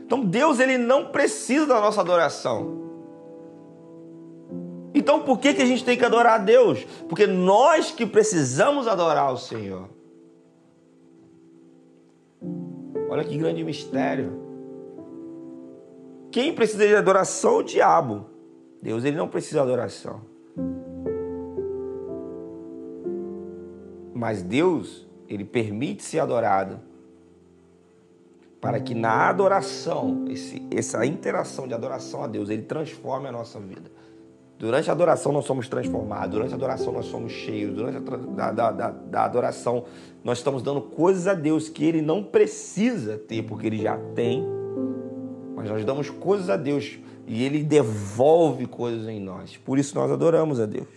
Então 0.06 0.20
Deus 0.20 0.60
ele 0.60 0.78
não 0.78 1.06
precisa 1.06 1.66
da 1.68 1.80
nossa 1.80 2.02
adoração. 2.02 2.80
Então 4.94 5.22
por 5.22 5.40
que, 5.40 5.54
que 5.54 5.62
a 5.62 5.66
gente 5.66 5.86
tem 5.86 5.98
que 5.98 6.04
adorar 6.04 6.34
a 6.34 6.44
Deus? 6.44 6.84
Porque 7.08 7.26
nós 7.26 7.90
que 7.90 8.06
precisamos 8.06 8.90
adorar 8.90 9.32
o 9.32 9.38
Senhor. 9.38 9.88
Olha 13.10 13.24
que 13.24 13.38
grande 13.38 13.64
mistério. 13.64 14.38
Quem 16.30 16.54
precisa 16.54 16.86
de 16.86 16.96
adoração? 16.96 17.60
O 17.60 17.64
diabo. 17.64 18.29
Deus 18.82 19.04
ele 19.04 19.18
não 19.18 19.28
precisa 19.28 19.56
de 19.56 19.64
adoração. 19.64 20.22
Mas 24.14 24.42
Deus, 24.42 25.08
ele 25.28 25.46
permite 25.46 26.04
ser 26.04 26.20
adorado 26.20 26.80
para 28.60 28.80
que 28.80 28.94
na 28.94 29.30
adoração, 29.30 30.26
esse, 30.28 30.62
essa 30.72 31.06
interação 31.06 31.68
de 31.68 31.74
adoração 31.74 32.24
a 32.24 32.28
Deus, 32.28 32.50
ele 32.50 32.64
transforme 32.64 33.28
a 33.28 33.32
nossa 33.32 33.60
vida. 33.60 33.90
Durante 34.58 34.90
a 34.90 34.94
adoração 34.94 35.32
nós 35.32 35.46
somos 35.46 35.70
transformados, 35.70 36.32
durante 36.32 36.52
a 36.52 36.56
adoração 36.56 36.92
nós 36.92 37.06
somos 37.06 37.32
cheios, 37.32 37.74
durante 37.74 37.98
a 37.98 38.52
da, 38.52 38.72
da, 38.72 38.92
da 38.92 39.24
adoração 39.24 39.86
nós 40.22 40.40
estamos 40.40 40.62
dando 40.62 40.82
coisas 40.82 41.28
a 41.28 41.34
Deus 41.34 41.70
que 41.70 41.86
Ele 41.86 42.02
não 42.02 42.22
precisa 42.22 43.18
ter, 43.18 43.44
porque 43.44 43.68
Ele 43.68 43.82
já 43.82 43.98
tem. 44.14 44.46
Mas 45.56 45.70
nós 45.70 45.86
damos 45.86 46.10
coisas 46.10 46.50
a 46.50 46.58
Deus 46.58 47.00
e 47.30 47.44
Ele 47.44 47.64
devolve 47.64 48.66
coisas 48.66 49.08
em 49.08 49.20
nós. 49.20 49.56
Por 49.56 49.78
isso 49.78 49.96
nós 49.96 50.12
adoramos 50.12 50.60
a 50.60 50.66
Deus. 50.66 50.88